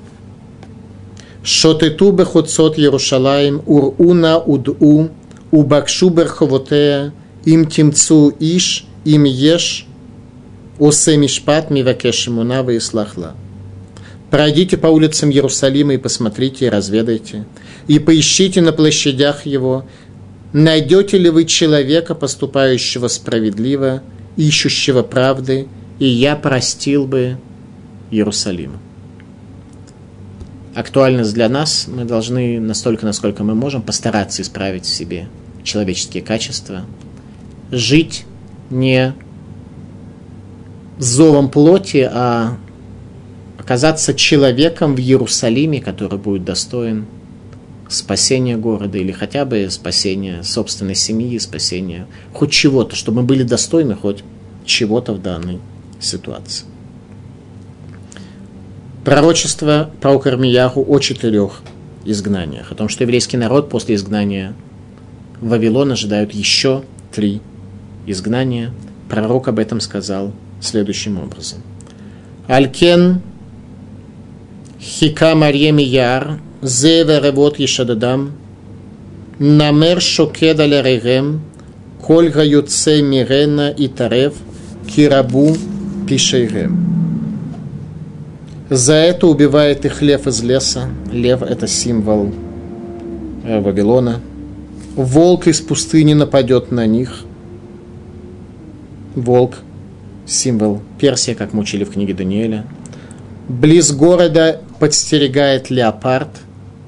[1.44, 5.10] Шотету бехуцот Иерушалаем, уруна уду,
[5.52, 9.86] убакшу берховотея, им тимцу иш, им еш,
[10.80, 13.36] осе мишпат мивакеш имуна и слахла.
[14.30, 17.46] Пройдите по улицам Иерусалима и посмотрите и разведайте,
[17.88, 19.86] и поищите на площадях его,
[20.52, 24.04] найдете ли вы человека, поступающего справедливо,
[24.36, 25.68] ищущего правды,
[26.00, 27.38] и я простил бы
[28.12, 28.80] Иерусалим.
[30.76, 35.28] Актуальность для нас, мы должны настолько, насколько мы можем, постараться исправить в себе
[35.64, 36.86] человеческие качества,
[37.72, 38.26] жить
[38.70, 39.16] не
[41.00, 42.58] зовом плоти, а
[43.68, 47.06] оказаться человеком в Иерусалиме, который будет достоин
[47.90, 53.96] спасения города или хотя бы спасения собственной семьи, спасения хоть чего-то, чтобы мы были достойны
[53.96, 54.24] хоть
[54.64, 55.60] чего-то в данной
[56.00, 56.66] ситуации.
[59.04, 61.60] Пророчество про Кармияху о четырех
[62.06, 64.54] изгнаниях, о том, что еврейский народ после изгнания
[65.42, 67.42] в Вавилон ожидают еще три
[68.06, 68.72] изгнания.
[69.10, 71.60] Пророк об этом сказал следующим образом.
[72.48, 73.22] Алькен
[74.80, 78.32] Хика Марье Яр, Зеве Ревот Ешададам,
[79.40, 81.42] Намер Шокеда Лерегем,
[82.02, 84.36] Кольга Юце Мирена и Тарев,
[84.88, 85.56] Кирабу
[86.08, 86.98] пишейгем.
[88.70, 90.90] За это убивает их лев из леса.
[91.12, 92.32] Лев– это символ
[93.46, 94.20] э, Вавилона.
[94.96, 97.24] Волк из пустыни нападет на них.
[99.16, 99.56] Волк–
[100.26, 102.66] символ Персия, как мучили в книге Даниэля.
[103.48, 106.30] Близ города подстерегает леопард–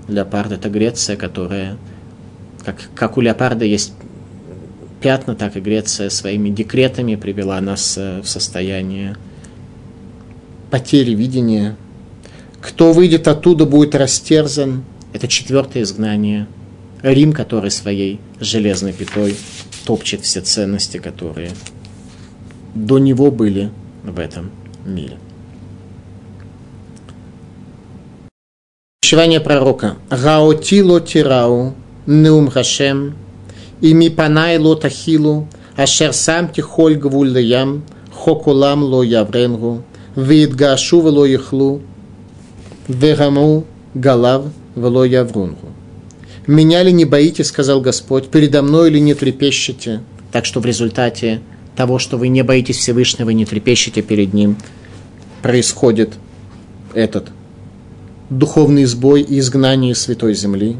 [0.09, 1.77] Леопард– это Греция, которая,
[2.65, 3.93] как, как у леопарда есть
[5.01, 9.15] пятна, так и Греция своими декретами привела нас э, в состояние
[10.71, 11.77] потери видения.
[12.59, 14.83] Кто выйдет оттуда, будет растерзан.
[15.13, 16.47] Это четвертое изгнание.
[17.01, 19.35] Рим, который своей железной пятой
[19.85, 21.51] топчет все ценности, которые
[22.75, 23.71] до него были
[24.03, 24.51] в этом
[24.85, 25.17] мире.
[29.09, 29.95] Увещевание пророка.
[30.11, 31.73] Гаоти ло тирау,
[32.05, 33.15] неум хашем,
[33.81, 37.81] и ми панай ло тахилу, ашер сам тихоль гвуль ям,
[38.13, 39.81] хокулам ло явренгу,
[40.15, 41.81] виидгашу вело яхлу,
[42.87, 44.43] вегаму галав
[44.75, 45.69] вело яврунгу.
[46.45, 50.03] Меня ли не боитесь, сказал Господь, передо мной ли не трепещете?
[50.31, 51.41] Так что в результате
[51.75, 54.55] того, что вы не боитесь Всевышнего, не трепещете перед Ним,
[55.41, 56.13] происходит
[56.93, 57.29] этот
[58.29, 60.77] духовный сбой и изгнание Святой Земли.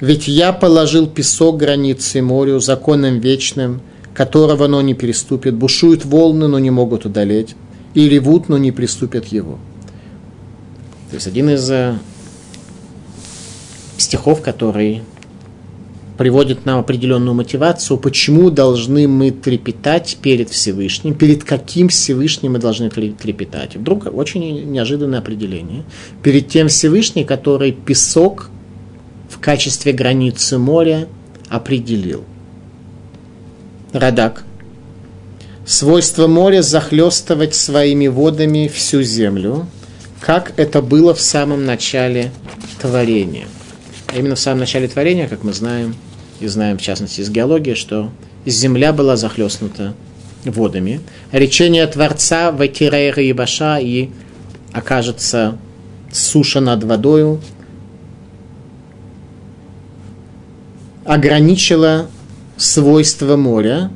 [0.00, 3.80] Ведь я положил песок границы морю, законом вечным,
[4.14, 5.54] которого оно не переступит.
[5.54, 7.56] Бушуют волны, но не могут удалить.
[7.94, 9.58] И ревут, но не приступят его.
[11.10, 11.98] То есть один из э,
[13.96, 15.02] стихов, который
[16.18, 22.90] приводит нам определенную мотивацию, почему должны мы трепетать перед Всевышним, перед каким Всевышним мы должны
[22.90, 23.76] трепетать.
[23.76, 25.84] Вдруг очень неожиданное определение.
[26.24, 28.50] Перед тем Всевышним, который песок
[29.30, 31.06] в качестве границы моря
[31.48, 32.24] определил.
[33.92, 34.44] Радак.
[35.64, 39.66] Свойство моря захлестывать своими водами всю землю,
[40.20, 42.32] как это было в самом начале
[42.80, 43.46] творения.
[44.08, 45.94] А именно в самом начале творения, как мы знаем–
[46.40, 48.10] и знаем в частности из геологии, что
[48.46, 49.94] земля была захлестнута
[50.44, 51.00] водами.
[51.32, 54.10] Речение Творца «Ватирейра и Баша» и
[54.72, 55.58] окажется
[56.12, 57.40] суша над водою
[61.08, 62.06] ограничила
[62.58, 63.90] свойства моря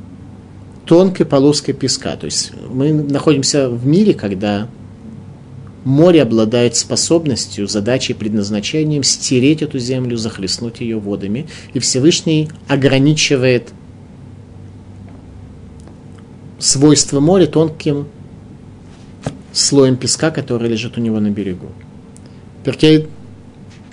[0.85, 2.15] тонкой полоской песка.
[2.15, 4.67] То есть мы находимся в мире, когда
[5.85, 11.47] Море обладает способностью, задачей, предназначением стереть эту землю, захлестнуть ее водами.
[11.73, 13.73] И Всевышний ограничивает
[16.57, 18.07] свойства моря тонким
[19.51, 21.67] слоем песка, который лежит у него на берегу.
[22.63, 23.07] Перкей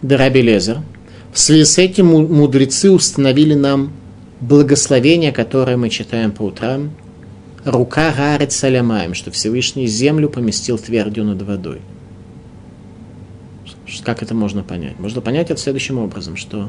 [0.00, 0.78] Дараби Лезер.
[1.32, 3.92] В связи с этим мудрецы установили нам
[4.40, 6.90] благословение, которое мы читаем по утрам,
[7.64, 11.80] рука гарет салямаем, что Всевышний землю поместил твердью над водой.
[14.04, 14.98] Как это можно понять?
[14.98, 16.68] Можно понять это следующим образом, что,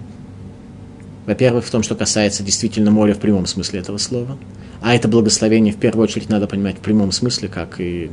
[1.25, 4.37] во-первых, в том, что касается действительно моря в прямом смысле этого слова,
[4.81, 8.09] а это благословение в первую очередь надо понимать в прямом смысле, как и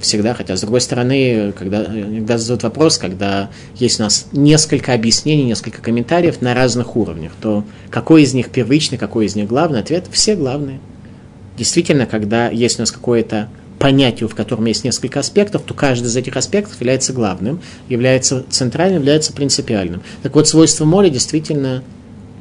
[0.00, 5.44] всегда, хотя с другой стороны, когда иногда задают вопрос, когда есть у нас несколько объяснений,
[5.44, 9.80] несколько комментариев на разных уровнях, то какой из них первичный, какой из них главный?
[9.80, 10.80] Ответ– все главные
[11.58, 16.16] действительно, когда есть у нас какое-то понятие, в котором есть несколько аспектов, то каждый из
[16.16, 20.02] этих аспектов является главным, является центральным, является принципиальным.
[20.22, 21.82] Так вот, свойство моря действительно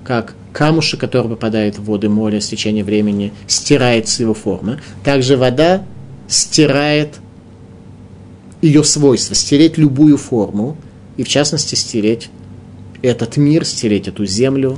[0.04, 4.80] как камушек, который попадает в воды моря с течением времени, стирается его форма.
[5.04, 5.84] Также вода
[6.28, 7.16] стирает
[8.62, 10.78] ее свойства, стереть любую форму,
[11.18, 12.30] и в частности стереть
[13.02, 14.78] этот мир, стереть эту землю,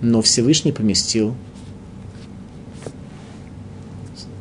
[0.00, 1.34] но Всевышний поместил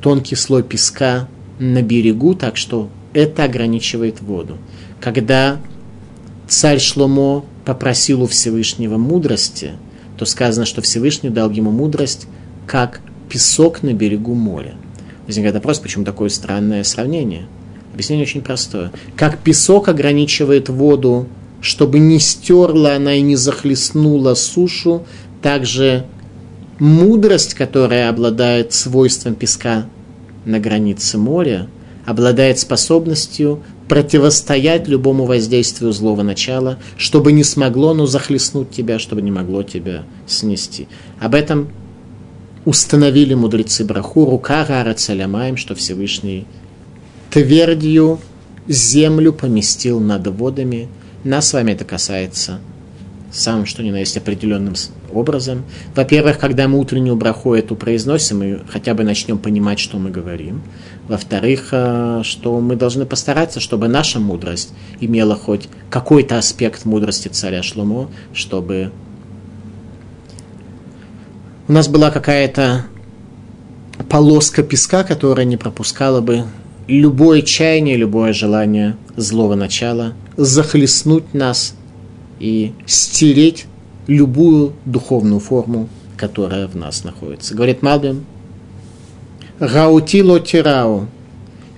[0.02, 1.28] тонкий слой песка
[1.60, 4.58] на берегу, так что это ограничивает воду.
[5.02, 5.60] Когда
[6.48, 9.72] царь Шломо попросил у Всевышнего мудрости,
[10.18, 12.28] то сказано, что Всевышний дал ему мудрость,
[12.68, 14.76] как песок на берегу моря.
[15.28, 17.48] Возникает вопрос, почему такое странное сравнение?
[17.94, 18.92] Объяснение очень простое.
[19.16, 21.28] Как песок ограничивает воду,
[21.62, 25.06] чтобы не стерла она и не захлестнула сушу,
[25.42, 26.06] также
[26.80, 29.86] мудрость, которая обладает свойством песка
[30.46, 31.68] на границе моря,
[32.06, 39.32] обладает способностью противостоять любому воздействию злого начала, чтобы не смогло оно захлестнуть тебя, чтобы не
[39.32, 40.88] могло тебя снести.
[41.20, 41.70] Об этом
[42.66, 46.46] установили мудрецы Браху, рука Гара Цалямаем, что Всевышний
[47.32, 48.20] твердью
[48.68, 50.90] землю поместил над водами.
[51.24, 52.60] Нас с вами это касается
[53.32, 54.74] самым что ни на есть определенным
[55.14, 55.64] образом.
[55.96, 60.62] Во-первых, когда мы утреннюю браху эту произносим, мы хотя бы начнем понимать, что мы говорим.
[61.08, 67.64] Во-вторых, э, что мы должны постараться, чтобы наша мудрость имела хоть какой-то аспект мудрости царя
[67.64, 68.92] Шломо, чтобы
[71.68, 72.86] у нас была какая-то
[74.10, 76.46] полоска песка, которая не пропускала бы
[76.98, 81.76] любое чаяние, любое желание злого начала захлестнуть нас
[82.40, 83.66] и стереть
[84.08, 87.54] любую духовную форму, которая в нас находится.
[87.54, 88.26] Говорит Малбим,
[89.60, 91.08] Раутило тирау,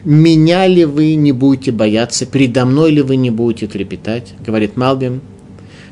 [0.04, 5.22] меня ли вы не будете бояться, передо мной ли вы не будете трепетать, говорит Малбим,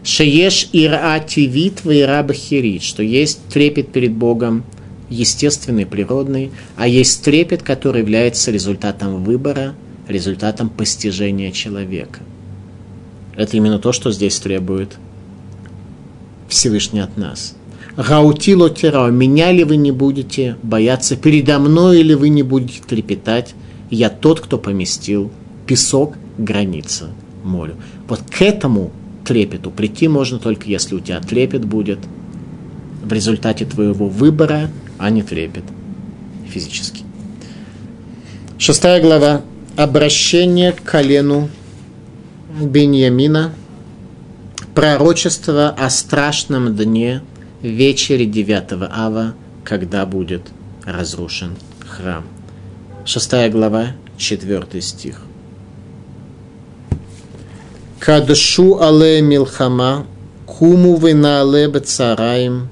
[0.03, 2.25] Шееш ира тивит ира
[2.79, 4.63] что есть трепет перед Богом,
[5.09, 9.75] естественный, природный, а есть трепет, который является результатом выбора,
[10.07, 12.19] результатом постижения человека–
[13.39, 14.97] это именно то, что здесь требует
[16.49, 17.55] Всевышний от нас.
[17.95, 23.55] Гаутило тирао, меня ли вы не будете бояться, передо мной или вы не будете трепетать,
[23.89, 25.31] я тот, кто поместил
[25.65, 27.11] песок, граница
[27.45, 27.75] морю.
[28.09, 28.91] Вот к этому
[29.23, 31.99] трепету прийти можно только, если у тебя трепет будет
[33.01, 34.69] в результате твоего выбора,
[34.99, 35.63] а не трепет
[36.47, 37.03] физически.
[38.57, 39.41] Шестая глава.
[39.77, 41.49] Обращение к колену
[42.61, 43.53] Беньямина.
[44.75, 47.21] Пророчество о страшном дне
[47.61, 49.33] вечере 9 ава,
[49.63, 50.43] когда будет
[50.85, 51.55] разрушен
[51.87, 52.25] храм.
[53.05, 55.21] Шестая глава, четвертый стих.
[57.99, 60.05] Кадшу але милхама,
[60.45, 62.69] куму венаале бецараим,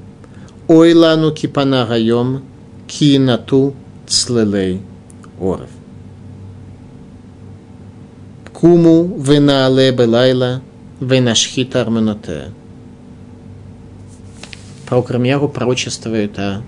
[0.68, 2.44] ойлану кипанагайом,
[2.88, 3.74] кинату
[4.08, 4.82] цлелей
[5.40, 5.70] оров.
[8.54, 10.62] Куму венаале белайла,
[11.00, 12.52] венашхит арменоте.
[14.88, 16.64] Пророк Рамьяру пророчествует о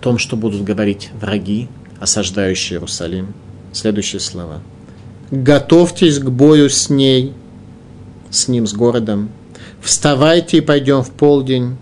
[0.00, 1.68] том, что будут говорить враги,
[2.00, 3.34] осаждающие Иерусалим.
[3.72, 4.62] Следующие слова.
[5.30, 7.32] «Готовьтесь к бою с ней,
[8.30, 9.30] с ним, с городом.
[9.82, 11.76] Вставайте и пойдем в полдень».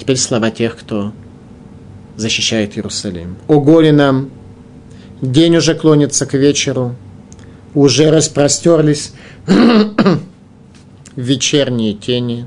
[0.00, 1.12] Теперь слова тех, кто
[2.16, 3.36] защищает Иерусалим.
[3.48, 4.30] «О горе нам!
[5.20, 6.96] День уже клонится к вечеру,
[7.74, 9.12] уже распростерлись
[11.16, 12.46] вечерние тени».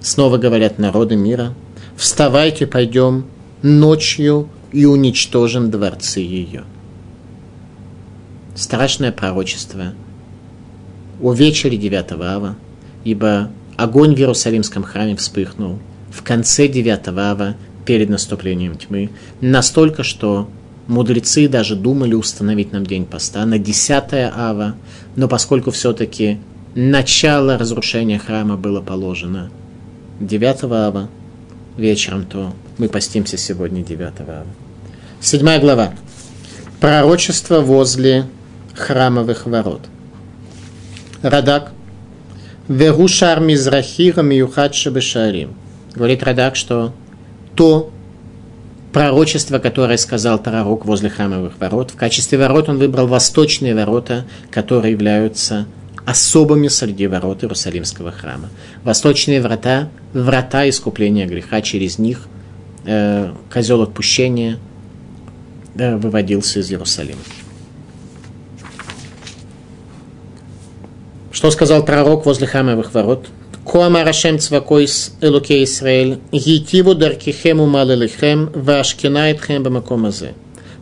[0.00, 1.52] Снова говорят народы мира,
[1.96, 3.26] «Вставайте, пойдем
[3.62, 6.62] ночью и уничтожим дворцы ее».
[8.54, 9.94] Страшное пророчество
[11.20, 12.54] о вечере 9 ава,
[13.02, 15.78] ибо огонь в Иерусалимском храме вспыхнул
[16.10, 19.10] в конце 9 ава перед наступлением тьмы,
[19.40, 20.48] настолько, что
[20.86, 24.74] мудрецы даже думали установить нам день поста на 10 ава,
[25.14, 26.38] но поскольку все-таки
[26.74, 29.50] начало разрушения храма было положено
[30.20, 31.08] 9 ава
[31.76, 34.46] вечером, то мы постимся сегодня 9 ава.
[35.20, 35.92] Седьмая глава.
[36.80, 38.26] Пророчество возле
[38.74, 39.82] храмовых ворот.
[41.22, 41.72] Радак.
[42.68, 45.54] Верушар Мизрахира Миюхад Шабешарим.
[45.94, 46.92] Говорит Радак, что
[47.54, 47.90] то
[48.92, 54.92] пророчество, которое сказал Тарарок возле храмовых ворот, в качестве ворот он выбрал восточные ворота, которые
[54.92, 55.66] являются
[56.04, 58.48] особыми среди ворот Иерусалимского храма.
[58.84, 62.26] Восточные врата– врата искупления греха, через них
[62.84, 64.58] э, козел отпущения
[65.76, 67.20] э, выводился из Иерусалима.
[71.36, 73.26] Что сказал пророк возле храмовых ворот?
[73.70, 80.32] Коама Рашем Цвакойс Элуке Исраэль, Гитиву Даркихему Малелихем, Вашкинаитхем Бамакомазе.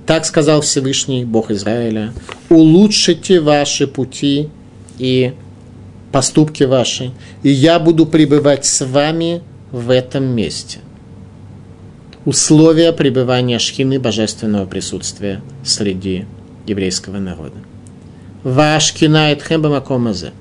[0.06, 2.12] Так сказал Всевышний Бог Израиля,
[2.50, 4.48] улучшите ваши пути
[4.96, 5.32] и
[6.12, 7.10] поступки ваши,
[7.42, 9.42] и я буду пребывать с вами
[9.72, 10.78] в этом месте.
[12.24, 16.26] Условия пребывания шхины божественного присутствия среди
[16.64, 17.56] еврейского народа.
[18.44, 20.32] Ваш кинает хембамакомазе.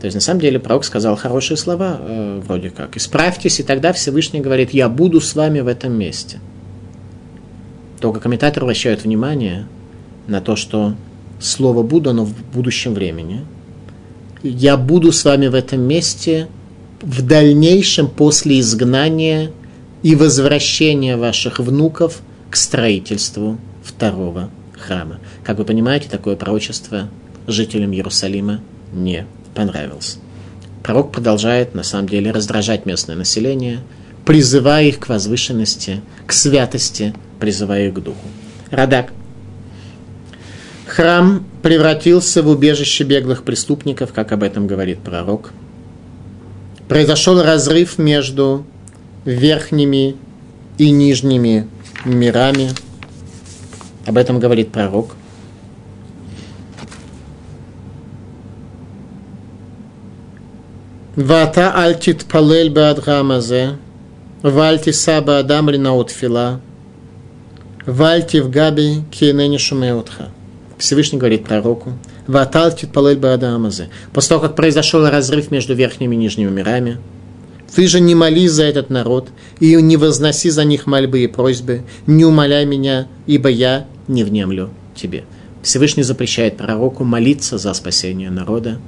[0.00, 2.96] То есть, на самом деле, пророк сказал хорошие слова, э, вроде как.
[2.96, 6.40] «Исправьтесь», и тогда Всевышний говорит, «Я буду с вами в этом месте».
[8.00, 9.66] Только комментаторы обращают внимание
[10.28, 10.94] на то, что
[11.40, 13.44] слово «буду», оно в будущем времени–
[14.42, 16.48] я буду с вами в этом месте
[17.02, 19.50] в дальнейшем после изгнания
[20.02, 22.20] и возвращения ваших внуков
[22.50, 25.18] к строительству второго храма.
[25.42, 27.08] Как вы понимаете, такое пророчество
[27.46, 28.60] жителям Иерусалима
[28.92, 29.26] не
[29.58, 30.18] понравилось.
[30.84, 33.80] Пророк продолжает, на самом деле, раздражать местное население,
[34.24, 38.28] призывая их к возвышенности, к святости, призывая их к духу.
[38.70, 39.10] Радак
[40.86, 45.50] Храм превратился в убежище беглых преступников, как об этом говорит пророк.
[46.86, 48.64] Произошел разрыв между
[49.24, 50.14] верхними
[50.78, 51.66] и нижними
[52.04, 52.70] мирами.
[54.06, 55.16] Об этом говорит пророк.
[61.18, 63.76] Вата альтит палель баадгамазе,
[64.40, 66.60] вальти саба адам линаут фила,
[67.86, 70.28] вальти в габи киенени шумеутха.
[70.78, 71.94] Всевышний говорит пророку,
[72.28, 73.88] «Ваталтит палель баадамазе».
[74.12, 76.98] После того, как произошел разрыв между верхними и нижними мирами,
[77.74, 81.82] ты же не молись за этот народ, и не возноси за них мольбы и просьбы,
[82.06, 85.24] не умоляй меня, ибо я не внемлю тебе.
[85.64, 88.78] Всевышний запрещает пророку молиться за спасение народа.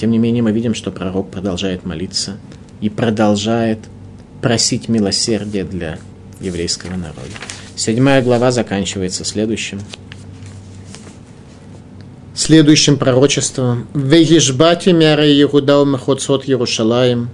[0.00, 2.38] Тем не менее, мы видим, что пророк продолжает молиться
[2.80, 3.80] и продолжает
[4.40, 5.98] просить милосердия для
[6.40, 7.28] еврейского народа.
[7.76, 9.78] Седьмая глава заканчивается следующим
[12.34, 13.88] следующим пророчеством.
[13.92, 17.28] «Вегишбати мяра Иуда махоцот Ярушалаем,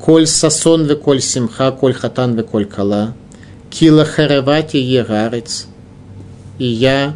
[0.00, 3.14] коль сасон ве коль симха, коль хатан ве коль кала,
[3.70, 5.68] кила харевати егарец,
[6.58, 7.14] и я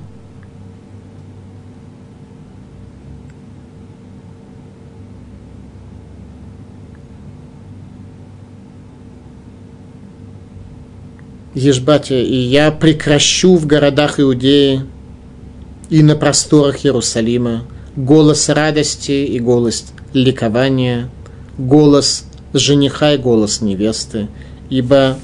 [11.54, 14.82] Ешбате, и я прекращу в городах Иудеи
[15.88, 17.64] и на просторах Иерусалима
[17.96, 21.10] голос радости и голос ликования,
[21.58, 24.28] голос жениха и голос невесты,
[24.70, 25.18] ибо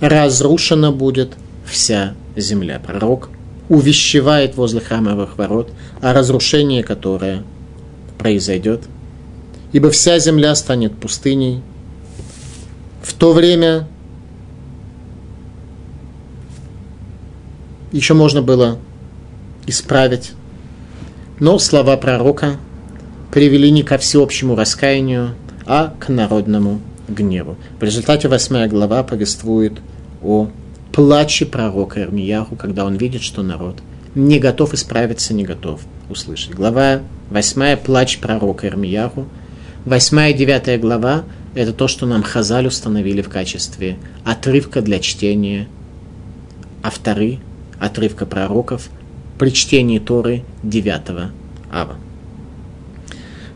[0.00, 1.32] разрушена будет
[1.64, 2.80] вся земля.
[2.84, 3.30] Пророк
[3.68, 5.70] увещевает возле храмовых ворот
[6.00, 7.42] о разрушении, которое
[8.18, 8.82] произойдет,
[9.72, 11.62] ибо вся земля станет пустыней.
[13.02, 13.88] В то время
[17.92, 18.78] еще можно было
[19.66, 20.32] исправить,
[21.40, 22.56] но слова пророка
[23.32, 25.34] привели не ко всеобщему раскаянию,
[25.66, 27.56] а к народному гневу.
[27.78, 29.74] В результате восьмая глава повествует
[30.22, 30.48] о
[30.92, 33.76] плаче пророка Ирмияху, когда он видит, что народ
[34.14, 35.80] не готов исправиться, не готов
[36.10, 36.54] услышать.
[36.54, 39.26] Глава восьмая плач пророка Ирмияху.
[39.84, 41.24] Восьмая и девятая глава–
[41.54, 45.68] это то, что нам Хазаль установили в качестве отрывка для чтения,
[46.82, 47.40] а вторые–
[47.80, 48.88] отрывка пророков
[49.38, 51.30] при чтении Торы девятого
[51.70, 51.96] ава.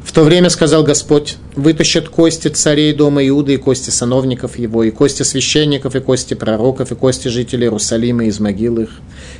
[0.05, 4.91] В то время сказал Господь, вытащат кости царей дома Иуды и кости сановников его, и
[4.91, 8.91] кости священников, и кости пророков, и кости жителей Иерусалима из могил их,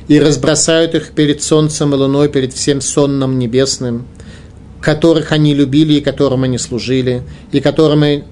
[0.07, 4.07] и разбросают их перед солнцем и луной, перед всем сонным небесным,
[4.81, 8.23] которых они любили и которым они служили, и которыми,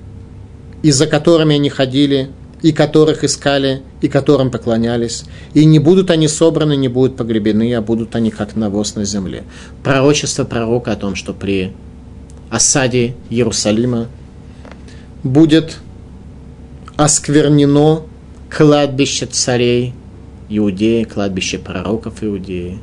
[0.84, 2.30] и за которыми они ходили,
[2.62, 5.24] и которых искали, и которым поклонялись.
[5.54, 9.44] И не будут они собраны, не будут погребены, а будут они как навоз на земле.
[9.84, 11.74] Пророчество пророка о том, что при
[12.50, 14.08] осаде Иерусалима
[15.24, 15.78] будет
[16.98, 18.04] осквернено
[18.50, 19.94] кладбище царей
[20.50, 22.80] Иудеи, кладбище пророков Иудеи.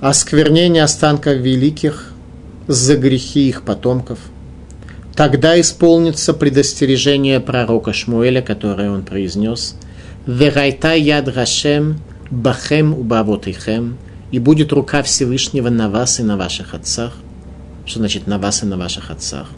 [0.00, 2.12] Осквернение останков великих
[2.68, 4.18] за грехи их потомков.
[5.16, 9.74] Тогда исполнится предостережение пророка Шмуэля, которое он произнес.
[10.26, 12.00] «Верайта яд Рашем
[12.30, 13.98] бахем убавотихем»
[14.30, 17.14] и будет рука Всевышнего на вас и на ваших отцах.
[17.86, 19.48] Что значит на вас и на ваших отцах?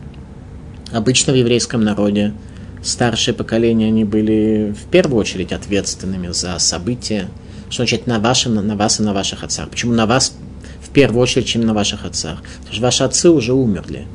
[0.93, 2.35] Обычно в еврейском народе
[2.83, 7.29] старшее поколение, они были в первую очередь ответственными за события.
[7.71, 9.71] Что значит на, ваши, на вас и на ваших отцах?
[9.71, 10.35] Почему на вас
[10.83, 12.43] в первую очередь, чем на ваших отцах?
[12.59, 14.07] Потому что ваши отцы уже умерли.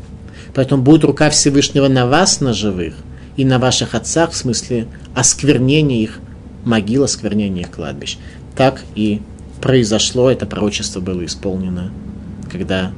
[0.53, 2.95] Поэтому будет рука Всевышнего на вас, на живых,
[3.35, 6.19] и на ваших отцах, в смысле осквернения их
[6.65, 8.17] могил, осквернения их кладбищ.
[8.55, 9.21] Так и
[9.61, 11.91] произошло, это пророчество было исполнено,
[12.51, 12.91] когда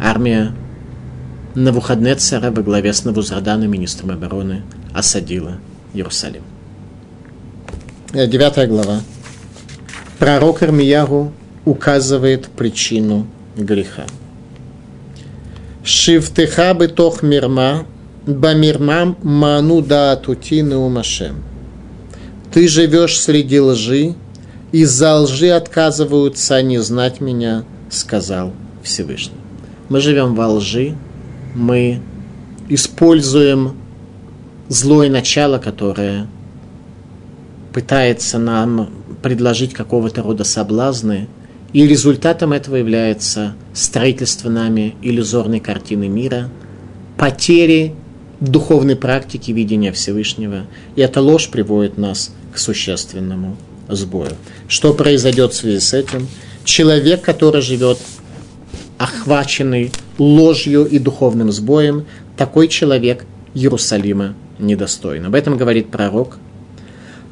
[0.00, 0.52] армия
[1.54, 4.62] Навуходнецера во главе с Навузраданом, министром обороны,
[4.92, 5.58] осадила
[5.94, 6.42] Иерусалим.
[8.12, 9.00] Э, девятая глава.
[10.18, 11.32] Пророк Армиягу
[11.64, 14.04] указывает причину греха.
[15.88, 17.86] Шивтеха бытох мирма,
[18.26, 21.42] бамирмам ману да атутины умашем.
[22.52, 24.14] Ты живешь среди лжи,
[24.70, 29.40] из-за лжи отказываются они знать меня, сказал Всевышний.
[29.88, 30.94] Мы живем во лжи,
[31.54, 32.02] мы
[32.68, 33.78] используем
[34.68, 36.26] злое начало, которое
[37.72, 38.90] пытается нам
[39.22, 41.28] предложить какого-то рода соблазны,
[41.72, 46.50] и результатом этого является строительство нами иллюзорной картины мира,
[47.16, 47.94] потери
[48.40, 50.66] духовной практики видения Всевышнего,
[50.96, 53.56] и эта ложь приводит нас к существенному
[53.88, 54.32] сбою.
[54.68, 56.28] Что произойдет в связи с этим?
[56.64, 57.98] Человек, который живет
[58.98, 62.04] охваченный ложью и духовным сбоем,
[62.36, 65.26] такой человек Иерусалима недостоин.
[65.26, 66.38] Об этом говорит пророк.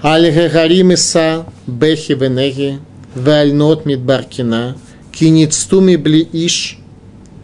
[0.03, 2.79] Аль-Гагаримиса Бехи Венеги
[3.16, 4.78] Вальнот Мидбаркина
[5.12, 6.80] Киництуми Бли Иш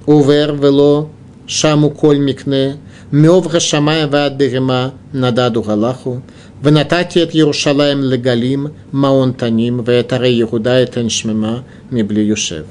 [0.06, 1.10] Увер Вело
[1.48, 2.78] Шаму Коль Микне
[3.12, 6.22] Мевра Шамая Ваддерема Нададу Галаху
[6.64, 11.60] ונתתי את ירושלים לגלים, מעון תנים, ואת ערי יהודה אתן שממה
[11.92, 12.64] מבלי יושב.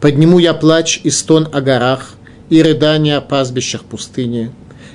[0.00, 2.14] Подниму я плач и стон о горах,
[2.50, 4.52] и рыдание о пастбищах пустыни,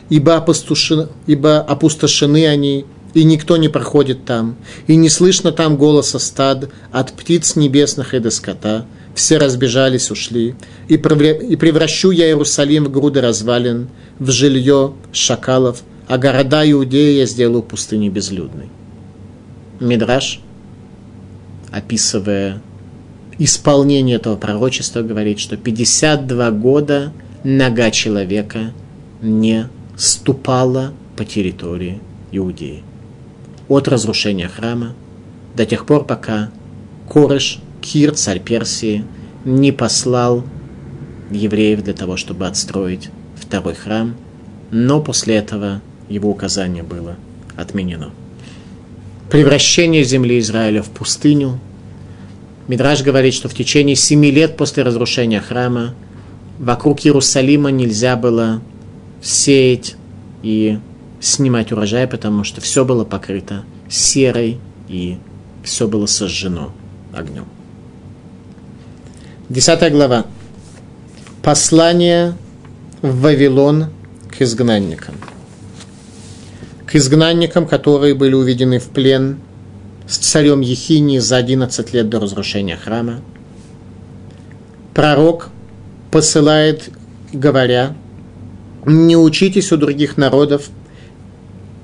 [0.10, 2.86] ибо, опустошены, ибо опустошены они,
[3.19, 4.57] и никто не проходит там,
[4.87, 10.55] и не слышно там голоса стад от птиц небесных и до скота, все разбежались, ушли,
[10.87, 13.89] и превращу я Иерусалим в груды развалин,
[14.21, 18.69] в жилье шакалов, а города Иудеи я сделаю пустыней безлюдной.
[19.81, 20.41] Мидраш,
[21.73, 22.63] описывая
[23.41, 27.13] исполнение этого пророчества, говорит, что 52 года
[27.43, 28.73] нога человека
[29.21, 32.01] не ступала по территории
[32.31, 32.85] Иудеи.
[33.69, 34.95] От разрушения храма
[35.55, 36.51] до тех пор, пока
[37.09, 39.05] Корыш, Кир, царь Персии,
[39.45, 40.45] не послал
[41.31, 44.17] евреев для того, чтобы отстроить второй храм,
[44.71, 47.17] но после этого его указание было
[47.57, 48.11] отменено.
[49.31, 51.61] Превращение земли Израиля в пустыню.
[52.67, 55.95] Мидраж говорит, что в течение семи лет после разрушения храма
[56.59, 58.63] вокруг Иерусалима нельзя было
[59.21, 59.97] сеять
[60.43, 60.79] и
[61.21, 64.59] снимать урожай, потому что все было покрыто серой
[64.89, 65.19] и
[65.63, 66.73] все было сожжено
[67.13, 67.47] огнем.
[69.49, 70.27] Десятая глава.
[71.43, 72.35] Послание
[73.03, 73.87] в Вавилон
[74.31, 75.15] к изгнанникам.
[76.87, 79.39] К изгнанникам, которые были уведены в плен
[80.09, 83.21] с царем Ехини за 11 лет до разрушения храма.
[84.95, 85.51] Пророк
[86.11, 86.91] посылает,
[87.33, 87.95] говоря,
[88.87, 90.71] не учитесь у других народов,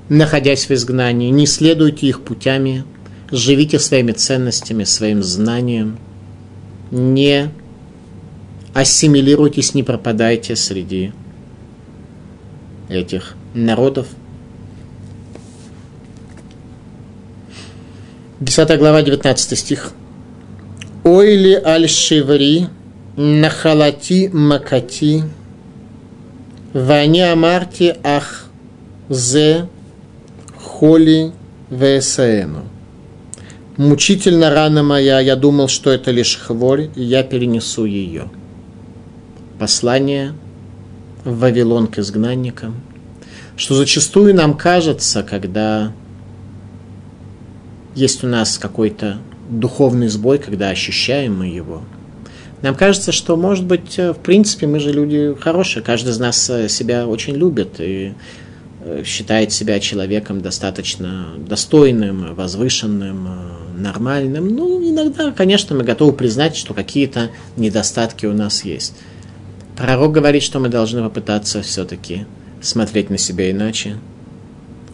[0.09, 2.83] находясь в изгнании, не следуйте их путями,
[3.31, 5.97] живите своими ценностями, своим знанием,
[6.91, 7.49] не
[8.73, 11.11] ассимилируйтесь, не пропадайте среди
[12.89, 14.07] этих народов.
[18.39, 19.93] Десятая глава, 19 стих.
[21.03, 22.67] Ойли аль-шиври
[23.15, 25.23] нахалати макати
[26.73, 28.49] вани амарти ах
[29.09, 29.67] зе
[30.79, 31.31] холи
[31.69, 32.63] весаэну.
[33.77, 38.29] Мучительно рана моя, я думал, что это лишь хворь, и я перенесу ее.
[39.57, 40.33] Послание
[41.23, 42.75] в Вавилон к изгнанникам,
[43.55, 45.93] что зачастую нам кажется, когда
[47.95, 49.17] есть у нас какой-то
[49.49, 51.83] духовный сбой, когда ощущаем мы его,
[52.61, 57.07] нам кажется, что, может быть, в принципе, мы же люди хорошие, каждый из нас себя
[57.07, 58.44] очень любит, и Э,
[59.03, 64.47] считает себя человеком достаточно достойным, возвышенным, э, нормальным.
[64.47, 68.93] Ну, иногда, конечно, мы готовы признать, что какие-то недостатки у нас есть.
[69.75, 72.25] Пророк говорит, что мы должны попытаться все-таки
[72.61, 73.97] смотреть на себя иначе.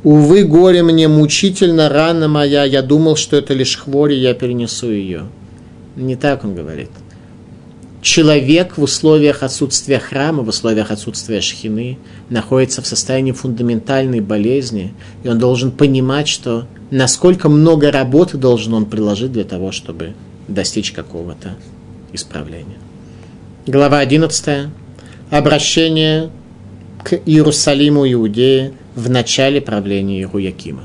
[0.03, 5.25] Увы, горе мне, мучительно рана моя, я думал, что это лишь хвори, я перенесу ее.
[5.95, 6.89] Не так он говорит
[8.01, 11.97] человек в условиях отсутствия храма, в условиях отсутствия шхины,
[12.29, 14.93] находится в состоянии фундаментальной болезни,
[15.23, 20.13] и он должен понимать, что насколько много работы должен он приложить для того, чтобы
[20.47, 21.55] достичь какого-то
[22.11, 22.79] исправления.
[23.67, 24.69] Глава 11.
[25.29, 26.31] Обращение
[27.03, 30.83] к Иерусалиму Иудеи в начале правления Ируякима.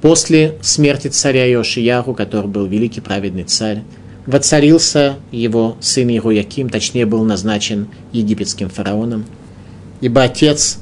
[0.00, 3.82] После смерти царя Иошияху, который был великий праведный царь,
[4.26, 9.24] воцарился его сын Ируяким, точнее был назначен египетским фараоном,
[10.00, 10.78] ибо отец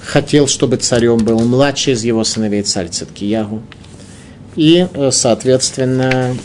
[0.00, 3.62] хотел, чтобы царем был младший из его сыновей царь Циткиягу.
[4.56, 6.36] И, э, соответственно,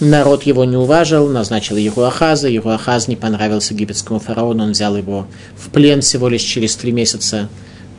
[0.00, 2.48] народ его не уважил, назначил Ахаза.
[2.48, 5.26] Его Ахаз не понравился египетскому фараону, он взял его
[5.56, 7.48] в плен всего лишь через три месяца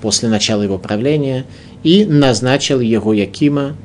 [0.01, 1.45] после начала его правления
[1.84, 2.80] и назначил
[3.12, 3.76] Якима,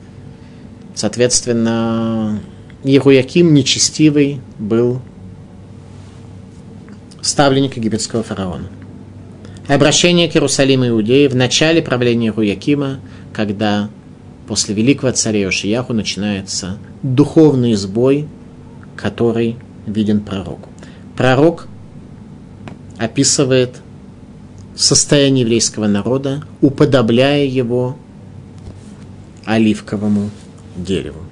[0.94, 2.40] соответственно,
[2.82, 5.02] Егуяким нечестивый был
[7.20, 8.68] ставленник египетского фараона.
[9.68, 13.00] Обращение к Иерусалиму Иудеи в начале правления Егуякима,
[13.32, 13.90] когда
[14.48, 18.26] после великого царя Иошияху начинается духовный сбой,
[18.96, 19.56] который
[19.86, 20.70] виден пророку.
[21.16, 21.68] Пророк
[22.98, 23.76] описывает
[24.74, 27.96] состояние еврейского народа, уподобляя его
[29.44, 30.30] оливковому
[30.76, 31.29] дереву.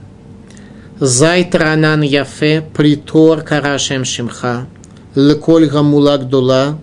[1.01, 4.67] Зайтранан Яфе, Притор Карашем Шимха,
[5.15, 6.77] Леколь Гамула Гдула,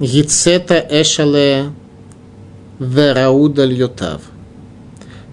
[0.00, 1.66] Гицета Эшале
[2.78, 4.22] Верауда Льотав.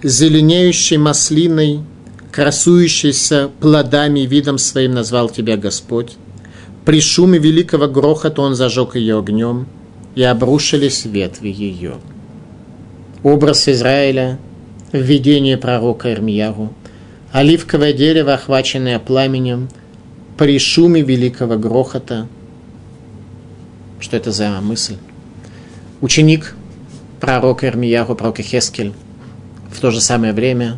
[0.04, 1.80] Зеленеющей маслиной,
[2.34, 6.18] красующейся плодами и видом своим назвал тебя Господь.
[6.84, 9.66] При шуме великого грохота он зажег ее огнем,
[10.16, 11.94] и обрушились ветви ее.
[13.24, 14.40] Образ Израиля
[14.92, 16.74] в видении пророка Ирмияру–
[17.32, 19.70] оливковое дерево, охваченное пламенем,
[20.38, 22.28] при шуме великого грохота.
[24.00, 24.98] Что это за мысль?
[26.02, 26.56] Ученик
[27.20, 28.94] пророка Ирмияху, пророка Хескель,
[29.72, 30.78] в то же самое время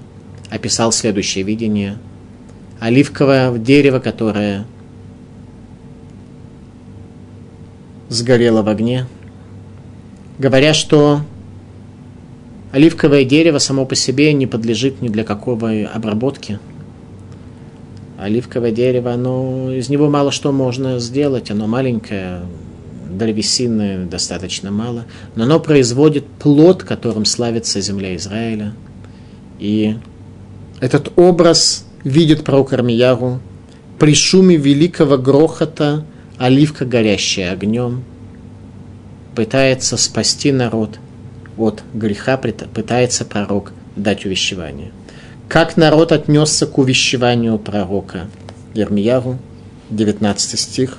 [0.49, 1.97] описал следующее видение.
[2.79, 4.65] Оливковое дерево, которое
[8.09, 9.07] сгорело в огне,
[10.37, 11.21] говоря, что
[12.73, 16.57] Оливковое дерево само по себе не подлежит ни для какой обработки.
[18.17, 22.41] Оливковое дерево, оно, из него мало что можно сделать, оно маленькое,
[23.11, 25.05] древесины достаточно мало,
[25.35, 28.73] но оно производит плод, которым славится земля Израиля.
[29.59, 29.95] И
[30.79, 33.39] этот образ видит пророк Армияру
[33.99, 36.07] при шуме великого грохота,
[36.39, 38.03] оливка, горящая огнем,
[39.35, 40.97] пытается спасти народ–
[41.57, 44.91] от греха пытается пророк дать увещевание.
[45.47, 48.27] Как народ отнесся к увещеванию пророка
[48.73, 49.37] Ермиягу,
[49.89, 50.97] 19 стих.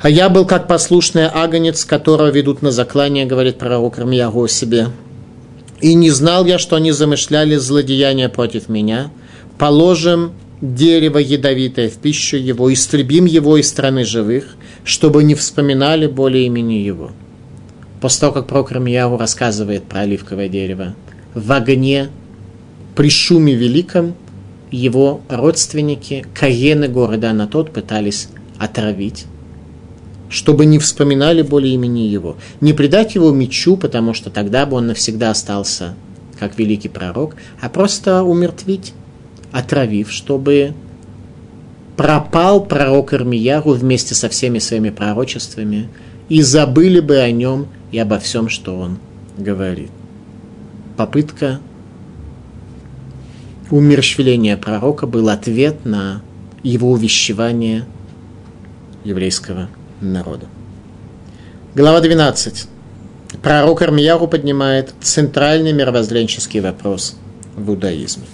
[0.00, 4.88] «А я был как послушный агонец, которого ведут на заклание, говорит пророк Ермиягу о себе.
[5.80, 9.10] И не знал я, что они замышляли злодеяния против меня.
[9.58, 16.46] Положим дерево ядовитое в пищу его, истребим его из страны живых, чтобы не вспоминали более
[16.46, 17.10] имени его».
[18.00, 20.94] После того, как пророк Рамьяву рассказывает про оливковое дерево,
[21.34, 22.10] в огне,
[22.94, 24.14] при шуме великом,
[24.70, 28.28] его родственники, каены города на тот пытались
[28.58, 29.26] отравить,
[30.28, 32.36] чтобы не вспоминали более имени его.
[32.60, 35.94] Не предать его мечу, потому что тогда бы он навсегда остался
[36.38, 38.92] как великий пророк, а просто умертвить,
[39.50, 40.74] отравив, чтобы
[41.96, 45.88] пропал пророк Ирмияру вместе со всеми своими пророчествами,
[46.28, 48.98] и забыли бы о нем и обо всем, что он
[49.36, 49.90] говорит.
[50.96, 51.60] Попытка
[53.70, 56.22] умерщвления пророка был ответ на
[56.62, 57.84] его увещевание
[59.04, 59.68] еврейского
[60.00, 60.46] народа.
[61.74, 62.66] Глава 12.
[63.42, 67.16] Пророк Армияру поднимает центральный мировоззренческий вопрос
[67.56, 68.24] в иудаизме.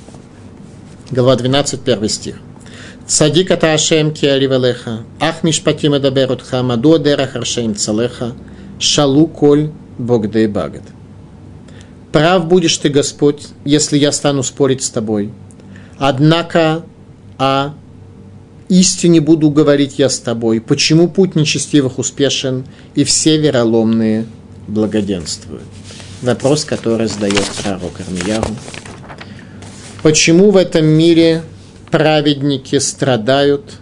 [1.11, 2.37] Глава 12, первый стих.
[3.07, 8.33] Цадик ата Ашем ки аливалеха, ах мишпатим эдаберутха, маду адерах Ашем целеха,
[8.79, 10.83] шалу коль богдей багат.
[12.13, 15.31] Прав будешь ты, Господь, если я стану спорить с тобой.
[15.99, 16.85] Однако
[17.39, 17.71] о
[18.69, 20.61] истине буду говорить я с тобой.
[20.61, 22.65] Почему путь нечестивых успешен,
[22.95, 24.27] и все вероломные
[24.69, 25.65] благоденствуют?
[26.23, 28.55] Вопрос, который задает пророк Армияру.
[30.03, 31.43] Почему в этом мире
[31.91, 33.75] праведники страдают,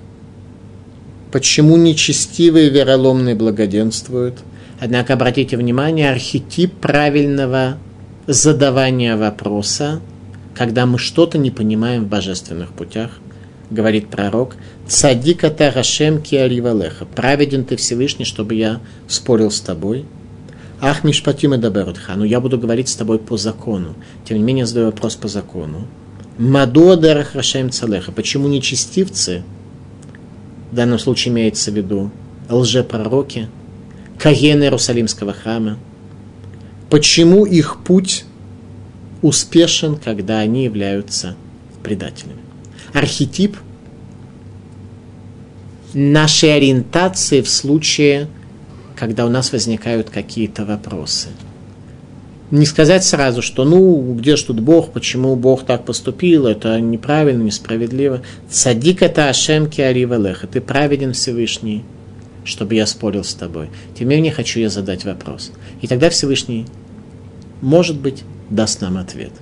[1.31, 4.39] почему нечестивые вероломные благоденствуют.
[4.85, 7.79] Однако обратите внимание, архетип правильного
[8.27, 10.01] задавания вопроса,
[10.57, 13.13] когда мы что-то не понимаем в божественных путях,
[13.71, 14.57] говорит пророк,
[14.89, 20.05] «Цадика тарашем киаривалеха» «Праведен ты Всевышний, чтобы я спорил с тобой».
[20.81, 23.95] «Ах, мишпатим и даберутха» «Ну, я буду говорить с тобой по закону».
[24.25, 25.87] Тем не менее, задаю вопрос по закону.
[26.39, 26.97] Мадо
[27.33, 28.11] Рашаем Цалеха.
[28.11, 29.45] Почему нечестивцы,
[30.73, 32.11] в данном случае имеется в виду
[32.51, 33.49] лжепророки,
[34.19, 35.79] каены Иерусалимского храма,
[36.91, 38.25] почему их путь
[39.21, 41.37] успешен, когда они являются
[41.83, 42.41] предателями?
[42.93, 43.57] Архетип
[45.95, 48.29] нашей ориентации в случае,
[48.97, 51.29] когда у нас возникают какие-то вопросы–
[52.53, 57.43] не сказать сразу, что ну, где ж тут Бог, почему Бог так поступил, это неправильно,
[57.43, 58.21] несправедливо.
[58.51, 61.83] Садик это Ашем Киаривалеха, ты праведен Всевышний,
[62.45, 63.71] чтобы я спорил с тобой.
[63.97, 65.53] Тем не менее, хочу я задать вопрос.
[65.81, 66.67] И тогда Всевышний,
[67.61, 69.33] может быть, даст нам ответ.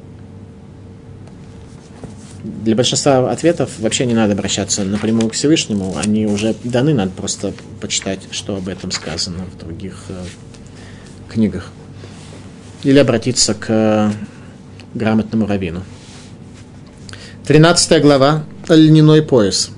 [2.42, 7.53] Для большинства ответов вообще не надо обращаться напрямую к Всевышнему, они уже даны, надо просто
[7.80, 10.24] почитать, что об этом сказано в других э,
[11.28, 11.70] книгах
[12.82, 14.11] или обратиться к э,
[14.94, 15.82] грамотному раввину.
[17.46, 18.44] 13 глава.
[18.68, 19.70] Льняной пояс.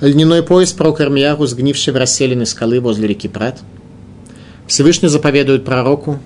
[0.00, 3.60] Льняной пояс про Кармияру, сгнивший в расселенной скалы возле реки Прат.
[4.66, 6.18] Всевышний заповедует пророку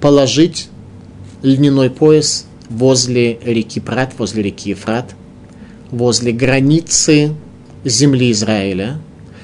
[0.00, 0.68] положить
[1.42, 5.14] льняной пояс возле реки Прат, возле реки Ефрат,
[5.92, 7.34] возле границы
[7.84, 8.98] земли Израиля,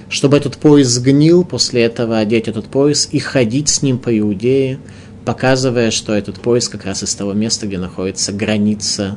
[0.08, 4.80] чтобы этот пояс сгнил, после этого одеть этот пояс и ходить с ним по Иудее,
[5.24, 9.16] показывая, что этот пояс как раз из того места, где находится граница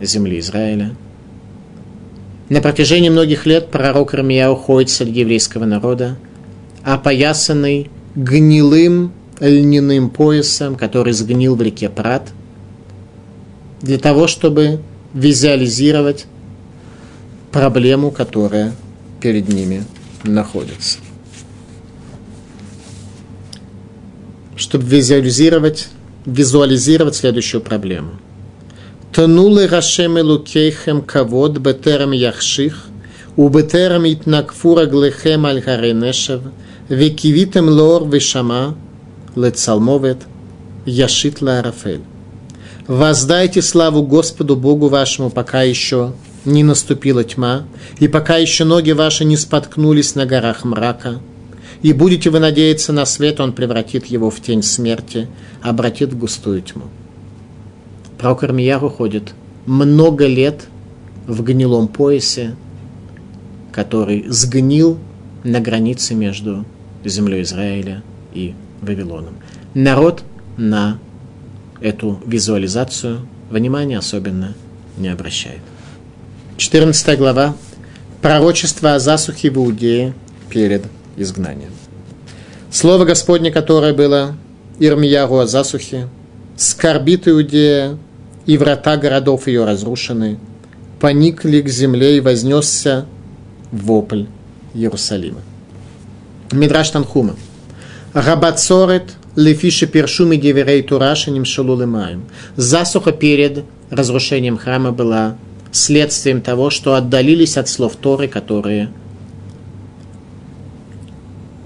[0.00, 0.96] земли Израиля.
[2.48, 6.16] На протяжении многих лет пророк Рамия уходит среди еврейского народа,
[6.82, 12.30] опоясанный гнилым льняным поясом, который сгнил в реке Прат,
[13.80, 14.80] для того, чтобы
[15.12, 16.26] визуализировать
[17.50, 18.72] проблему, которая
[19.20, 19.84] перед ними
[20.22, 20.98] находится.
[24.56, 25.88] чтобы визуализировать,
[26.26, 28.12] визуализировать следующую проблему.
[29.14, 32.86] Тонулы Рашем Элукейхем Кавод Бетерам Яхших,
[33.36, 36.40] у Бетерам Итнакфура Глехем Аль Харенешев,
[36.88, 38.76] Векивитем Лор Вишама,
[39.36, 40.18] Лецалмовет,
[40.84, 42.00] Яшит Ларафель.
[42.88, 46.12] Воздайте славу Господу Богу вашему, пока еще
[46.44, 47.66] не наступила тьма,
[48.00, 51.20] и пока еще ноги ваши не споткнулись на горах мрака–
[51.82, 55.28] и будете вы надеяться на свет, он превратит его в тень смерти,
[55.60, 56.84] обратит в густую тьму.
[58.24, 59.34] Пророк Армияру ходит
[59.66, 60.68] много лет
[61.26, 62.56] в гнилом поясе,
[63.70, 64.96] который сгнил
[65.42, 66.64] на границе между
[67.04, 68.02] землей Израиля
[68.32, 69.34] и Вавилоном.
[69.74, 70.22] Народ
[70.56, 70.98] на
[71.82, 74.54] эту визуализацию внимания особенно
[74.96, 75.60] не обращает.
[76.56, 77.54] 14 глава.
[78.22, 80.14] Пророчество о засухе в Иудее
[80.48, 80.86] перед
[81.18, 81.72] изгнанием.
[82.70, 84.34] Слово Господне, которое было
[84.78, 86.08] Ирмияру о засухе,
[86.56, 87.98] скорбит Иудея,
[88.46, 90.38] и врата городов ее разрушены,
[91.00, 93.06] поникли к земле и вознесся
[93.72, 94.24] вопль
[94.74, 95.40] Иерусалима.
[96.52, 97.36] Мидраш Танхума.
[98.12, 102.24] Рабацорет лефиши першуми геверей турашиним шалулымаем.
[102.56, 105.36] Засуха перед разрушением храма была
[105.72, 108.90] следствием того, что отдалились от слов Торы, которые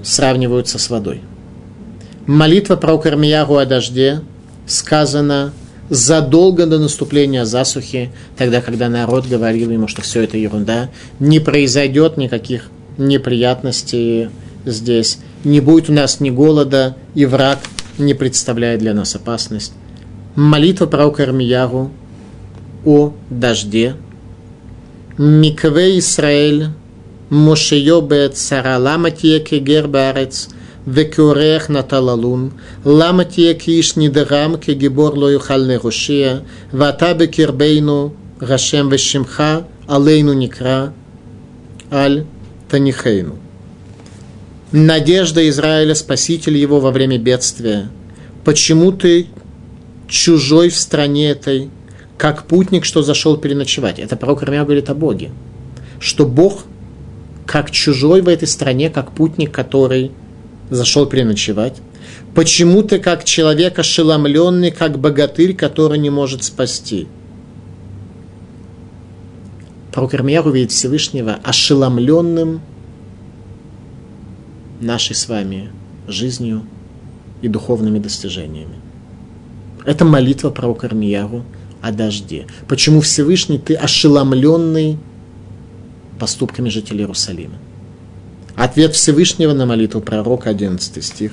[0.03, 1.21] сравниваются с водой.
[2.27, 4.23] Молитва про Кармияру о дожде
[4.67, 5.53] сказана
[5.91, 12.17] задолго до наступления засухи, тогда, когда народ говорил ему, что все это ерунда, не произойдет
[12.17, 14.29] никаких неприятностей
[14.65, 17.59] здесь, не будет у нас ни голода, и враг
[17.99, 19.73] не представляет для нас опасность.
[20.35, 21.91] Молитва пророка Ирмияру
[22.85, 23.97] о дожде.
[25.17, 26.69] Микве Исраэль,
[27.29, 29.41] Мошеё бет цара, лама тие
[30.88, 32.50] кегер баарец, וכאורח נטל עלום,
[32.86, 36.38] למה תהיה כאיש נדרם, כגיבור לא יוכל להושיע,
[36.74, 38.10] ואתה בקרבנו,
[38.42, 39.44] רשם ושמך,
[39.88, 40.88] עלינו נקרא,
[41.92, 42.22] על
[42.68, 43.36] תניחנו.
[44.76, 47.90] Надежда Израиля, спаситель его во время бедствия.
[48.44, 49.28] Почему ты
[50.08, 51.70] чужой в стране этой,
[52.18, 54.00] как путник, что зашел переночевать?
[54.00, 55.30] Это пророк Ирмия говорит о Боге.
[56.00, 56.64] Что Бог
[57.46, 60.12] как чужой в этой стране, как путник, который
[60.71, 61.77] зашел переночевать.
[62.35, 67.09] Почему ты как человек ошеломленный, как богатырь, который не может спасти?
[69.93, 72.61] Пророк Ирмияр увидит Всевышнего ошеломленным
[74.81, 75.71] нашей с вами
[76.07, 76.63] жизнью
[77.43, 78.77] и духовными достижениями.
[79.85, 81.45] Это молитва пророка Ирмияру
[81.81, 82.47] о дожде.
[82.69, 84.99] Почему Всевышний ты ошеломленный
[86.19, 87.55] поступками жителей Иерусалима?
[88.59, 91.31] Ответ Всевышнего на молитву пророка, 11 стих.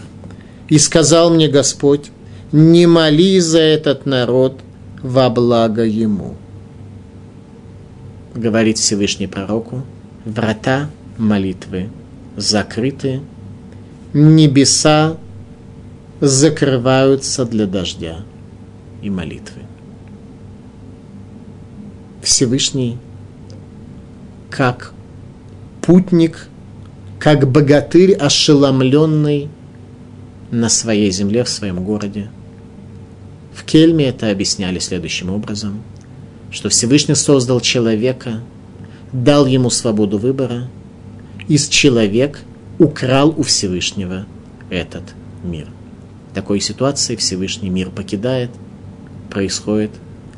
[0.70, 2.12] «И сказал мне Господь,
[2.52, 4.60] не моли за этот народ
[5.02, 6.36] во благо ему».
[8.36, 9.84] Говорит Всевышний пророку,
[10.24, 11.90] врата молитвы
[12.38, 13.22] закрыты,
[14.14, 15.18] небеса
[16.20, 18.18] закрываются для дождя
[19.02, 19.64] и молитвы.
[22.22, 23.00] Всевышний,
[24.52, 24.94] как
[25.82, 26.50] путник–
[27.26, 29.50] как богатырь, ошеломленный
[30.52, 32.30] на своей земле, в своем городе.
[33.52, 35.82] В Кельме это объясняли следующим образом,
[36.52, 38.42] что Всевышний создал человека,
[39.12, 40.70] дал ему свободу выбора,
[41.48, 42.42] и человек
[42.78, 44.28] украл у Всевышнего
[44.70, 45.68] этот мир.
[46.30, 48.52] В такой ситуации Всевышний мир покидает,
[49.32, 49.90] происходит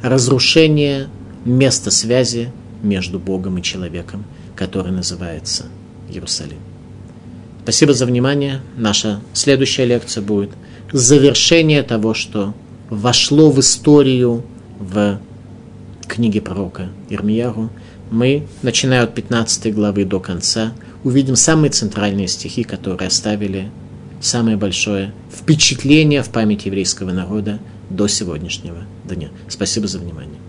[0.02, 1.10] разрушение
[1.44, 2.50] места связи
[2.82, 4.24] между Богом и человеком,
[4.56, 5.66] который называется
[6.08, 6.67] Иерусалим.
[7.68, 8.62] Спасибо за внимание.
[8.78, 10.52] Наша следующая лекция будет
[10.94, 12.54] завершение того, что
[12.90, 14.46] вошло в историю
[14.80, 15.20] в
[16.08, 17.70] книге пророка Ирмияру.
[18.10, 20.72] Мы, начиная от 15 главы до конца,
[21.04, 23.70] увидим самые центральные стихи, которые оставили
[24.22, 27.60] самое большое впечатление в памяти еврейского народа
[27.90, 29.28] до сегодняшнего дня.
[29.50, 30.40] Спасибо за внимание.